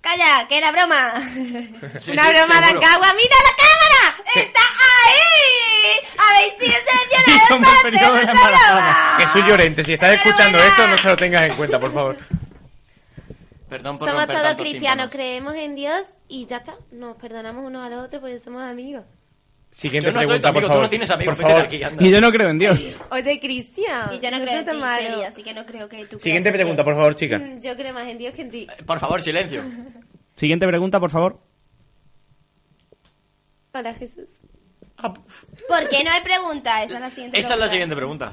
[0.00, 1.14] Calla, que era broma.
[1.98, 2.72] Sí, Una sí, broma de.
[2.74, 4.24] ¡Mira la cámara!
[4.34, 5.65] ¡Está ahí!
[7.90, 8.94] Periodo de la embarazada.
[9.18, 12.16] Jesús Llorente, si estás escuchando esto, no se lo tengas en cuenta, por favor.
[13.68, 15.10] Perdón por Somos romper todos tantos cristianos, tímpanos.
[15.10, 16.74] creemos en Dios y ya está.
[16.92, 19.04] Nos perdonamos unos a los otros porque somos amigos.
[19.70, 20.82] Siguiente Yo no soy pregunta, por tú favor.
[20.84, 21.66] no tienes amigos, por vete de favor.
[21.74, 22.04] aquí, anda.
[22.06, 22.80] Y yo no creo en Dios.
[23.10, 24.14] Oye, Cristian.
[24.14, 25.02] Y yo no no creo seas en tan ti, malo.
[25.10, 26.84] Celia, así que no creo que tú Siguiente creas en pregunta, Dios.
[26.84, 27.38] por favor, chica.
[27.38, 28.66] Mm, Yo creo más en Dios que en ti.
[28.86, 29.62] Por favor, silencio.
[30.34, 31.40] Siguiente pregunta, por favor.
[33.74, 34.28] Hola, Jesús.
[34.96, 36.82] ¿Por qué no hay pregunta?
[36.82, 37.70] Esa es la siguiente Esa es la pregunta.
[37.70, 38.32] siguiente pregunta.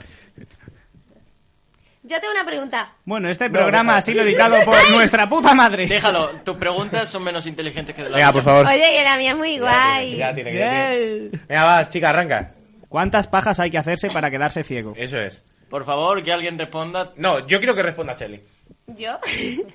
[2.05, 2.93] Yo tengo una pregunta.
[3.05, 5.87] Bueno, este programa ha sido dedicado por nuestra puta madre.
[5.87, 8.33] Déjalo, tus preguntas son menos inteligentes que de la Venga, mía.
[8.33, 8.67] por favor.
[8.67, 10.17] Oye, que la mía es muy guay.
[10.17, 11.29] Ya tiene, ya tiene.
[11.47, 12.51] Venga, va, chica, arranca.
[12.89, 14.93] ¿Cuántas pajas hay que hacerse para quedarse ciego?
[14.97, 15.41] Eso es.
[15.69, 17.13] Por favor, que alguien responda.
[17.15, 18.41] No, yo quiero que responda Cheli.
[18.87, 19.17] ¿Yo?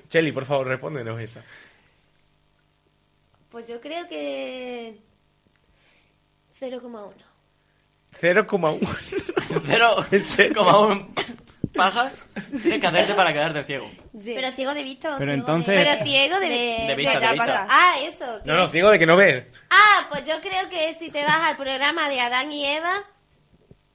[0.07, 1.39] Cheli, por favor, respóndenos eso.
[3.49, 4.95] Pues yo creo que...
[6.59, 7.13] 0,1.
[8.21, 8.79] 0,1.
[9.69, 11.07] 0,1
[11.75, 12.25] pajas
[12.61, 13.89] tienes que hacerte para quedarte ciego.
[14.23, 15.15] Pero ciego de vista.
[15.17, 17.67] Pero ciego entonces- Pero ciego de, De vista, de vista.
[17.69, 18.39] Ah, eso.
[18.45, 19.45] No, no, ciego de que no ves.
[19.69, 23.03] Ah, pues yo creo que si te vas al programa de Adán y Eva...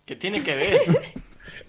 [0.07, 0.81] ¿Qué tienes que ver?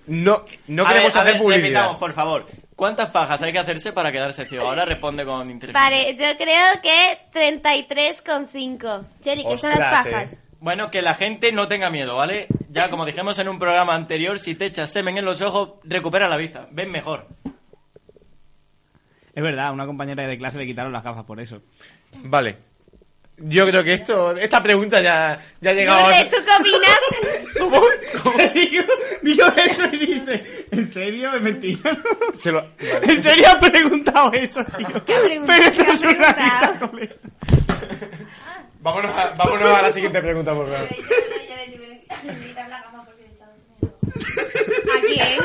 [0.08, 1.68] No, no A queremos ver, a hacer ver, publicidad.
[1.68, 2.46] repitamos, por favor.
[2.76, 4.68] ¿Cuántas pajas hay que hacerse para quedarse ciego?
[4.68, 5.90] Ahora responde con inteligencia.
[5.90, 9.04] Vale, yo creo que 33,5.
[9.22, 10.44] Cheli, ¿qué son las Ostras, pajas?
[10.60, 12.48] Bueno, que la gente no tenga miedo, ¿vale?
[12.70, 16.28] Ya, como dijimos en un programa anterior, si te echas semen en los ojos, recupera
[16.28, 16.68] la vista.
[16.72, 17.28] Ves mejor.
[19.34, 21.62] Es verdad, a una compañera de clase le quitaron las gafas por eso.
[22.24, 22.58] Vale.
[23.38, 26.10] Yo creo que esto, esta pregunta ya, ya ha llegado a...
[26.10, 27.00] Lourdes, ¿tú qué opinas?
[27.60, 27.82] ¿Cómo?
[28.24, 28.38] ¿Cómo?
[28.54, 28.84] digo,
[29.24, 31.36] digo eso y dice, ¿en serio?
[31.36, 31.98] Es mentira.
[32.38, 32.66] Se lo-
[33.04, 35.04] ¿En serio has preguntado eso, tío?
[35.06, 35.48] ¿Qué ha preguntado?
[35.48, 36.72] Pero eso ¿Qué ha es una preguntado?
[36.72, 37.16] lista, colega.
[38.86, 40.88] Vámonos a, vámonos a la siguiente pregunta, por favor.
[44.94, 45.40] ¿A quién?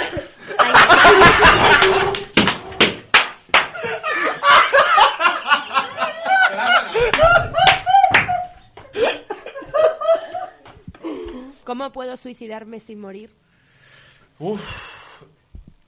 [11.65, 13.35] ¿Cómo puedo suicidarme sin morir?
[14.39, 14.61] Uf.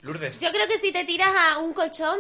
[0.00, 0.38] Lourdes.
[0.38, 2.18] Yo creo que si te tiras a un colchón,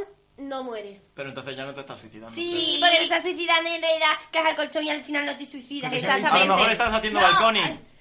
[0.48, 1.06] no mueres.
[1.14, 2.34] Pero entonces ya no te estás suicidando.
[2.34, 5.36] Sí, porque te estás suicidando y en realidad caes al colchón y al final no
[5.36, 5.92] te suicidas.
[5.92, 7.80] A lo mejor estás haciendo balconing.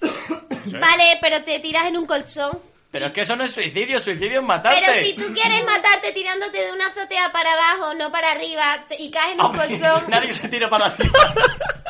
[0.80, 2.58] Vale, pero te tiras en un colchón.
[2.92, 4.82] Pero es que eso no es suicidio, suicidio es matarte.
[4.84, 9.10] Pero si tú quieres matarte tirándote de una azotea para abajo, no para arriba, y
[9.10, 11.34] caes en un Hombre, colchón, Nadie se tira para arriba.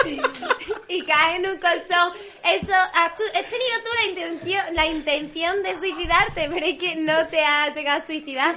[0.89, 2.13] y caes en un colchón,
[2.45, 6.95] eso, has, tú- has tenido tú la intención, la intención de suicidarte, pero es que
[6.95, 8.55] no te has llegado a suicidar.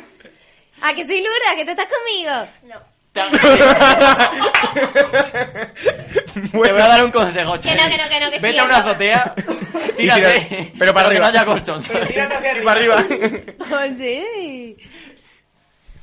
[0.82, 1.56] ¿A que soy Lura?
[1.56, 2.32] ¿Que tú estás conmigo?
[2.64, 2.96] No.
[3.16, 3.22] Te
[6.58, 7.82] voy a dar un consejo, Que Cheli.
[7.82, 9.36] no, que no, que no, que Vete sí, a una azotea,
[9.98, 11.32] Y tírate, pero para que arriba.
[11.32, 11.82] no haya colchón.
[11.82, 12.14] ¿sabes?
[12.64, 13.04] para arriba.
[13.82, 14.78] Oye.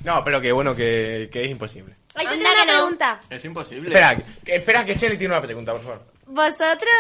[0.04, 1.94] No, pero que bueno, que, que es imposible.
[2.16, 2.72] Ahí Anda, tendré una que no.
[2.78, 3.20] pregunta.
[3.30, 3.88] Es imposible.
[3.88, 6.02] Espera, que, espera que Cheli tiene una pregunta, por favor.
[6.26, 6.92] Vosotros,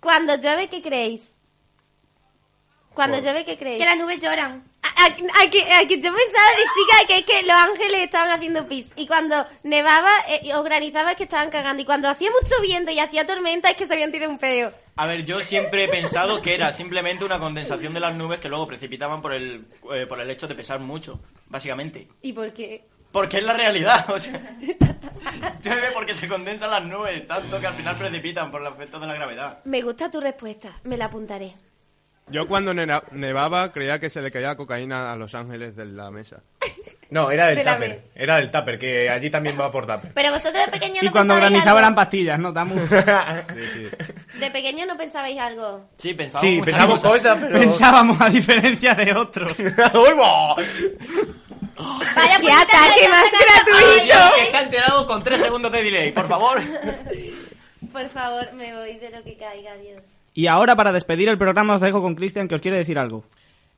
[0.00, 1.30] cuando llueve, ¿qué creéis?
[2.94, 3.78] Cuando Por- llueve, ¿qué creéis?
[3.78, 4.64] Que las nubes lloran.
[4.82, 8.04] A- a- a que- a que yo pensaba de chica que es que los ángeles
[8.04, 8.92] estaban haciendo pis.
[8.96, 11.82] Y cuando nevaba eh, o granizaba es que estaban cagando.
[11.82, 14.72] Y cuando hacía mucho viento y hacía tormenta es que se habían tirado un peo.
[14.96, 18.48] A ver, yo siempre he pensado que era simplemente una condensación de las nubes que
[18.48, 22.08] luego precipitaban por el, eh, por el hecho de pesar mucho, básicamente.
[22.22, 22.84] ¿Y por qué?
[23.12, 24.40] Porque es la realidad, o sea...
[25.62, 29.06] Llueve porque se condensan las nubes tanto que al final precipitan por el efecto de
[29.06, 29.60] la gravedad.
[29.64, 30.78] Me gusta tu respuesta.
[30.84, 31.54] Me la apuntaré.
[32.30, 36.42] Yo cuando nevaba creía que se le caía cocaína a los ángeles de la mesa.
[37.10, 38.02] No, era del De tupper.
[38.14, 40.12] Era del tupper, que allí también va por tupper.
[40.12, 41.78] Pero vosotros de pequeño Y no cuando pensabais granizaba algo.
[41.78, 42.52] eran pastillas, ¿no?
[42.52, 42.74] Tamu.
[44.38, 45.88] De pequeño no pensabais algo.
[45.96, 49.56] Sí, pensábamos Sí, pensamos cosas, Pensábamos a diferencia de otros.
[51.78, 54.04] Vaya, ¡Qué ataque más gratuito!
[54.06, 56.60] Ya que se ha enterado con tres segundos de delay, por favor.
[57.90, 60.02] Por favor, me voy de lo que caiga, Dios.
[60.38, 63.24] Y ahora, para despedir el programa, os dejo con Cristian, que os quiere decir algo.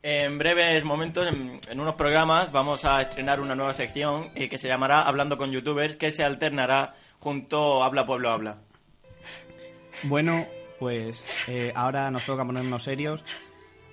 [0.02, 4.58] En breves momentos, en, en unos programas, vamos a estrenar una nueva sección eh, que
[4.58, 8.58] se llamará Hablando con Youtubers, que se alternará junto a Habla Pueblo Habla.
[10.02, 10.44] Bueno,
[10.78, 13.24] pues eh, ahora nos toca ponernos serios.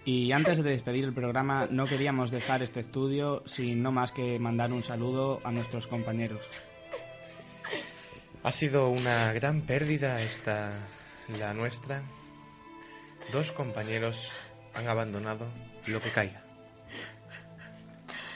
[0.04, 4.40] Y antes de despedir el programa, no queríamos dejar este estudio sin no más que
[4.40, 6.42] mandar un saludo a nuestros compañeros.
[8.44, 10.74] Ha sido una gran pérdida esta,
[11.40, 12.04] la nuestra.
[13.32, 14.32] Dos compañeros
[14.74, 15.46] han abandonado
[15.86, 16.42] lo que caiga.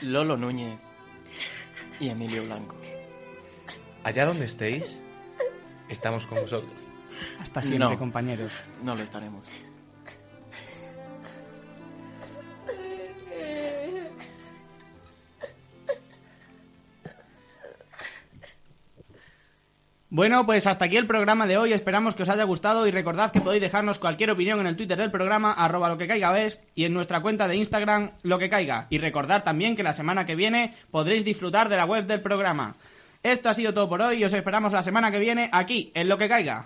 [0.01, 0.79] Lolo Núñez
[1.99, 2.75] y Emilio Blanco.
[4.03, 5.01] Allá donde estéis,
[5.89, 6.87] estamos con vosotros.
[7.39, 7.97] Hasta siempre, No.
[7.99, 8.51] compañeros.
[8.83, 9.45] No lo estaremos.
[20.13, 21.71] Bueno, pues hasta aquí el programa de hoy.
[21.71, 24.97] Esperamos que os haya gustado y recordad que podéis dejarnos cualquier opinión en el Twitter
[24.97, 28.49] del programa, arroba lo que caiga ves, y en nuestra cuenta de Instagram, lo que
[28.49, 28.87] caiga.
[28.89, 32.75] Y recordad también que la semana que viene podréis disfrutar de la web del programa.
[33.23, 36.09] Esto ha sido todo por hoy y os esperamos la semana que viene aquí, en
[36.09, 36.65] lo que caiga.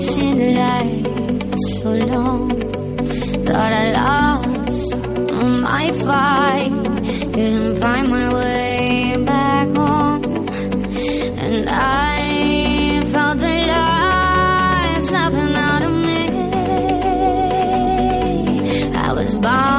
[0.00, 1.04] Seen the light
[1.80, 2.50] so long.
[3.44, 4.96] Thought I lost
[5.62, 6.72] my fight,
[7.32, 10.48] couldn't find my way back home,
[11.44, 16.20] and I felt light snapping out of me.
[18.94, 19.75] I was bound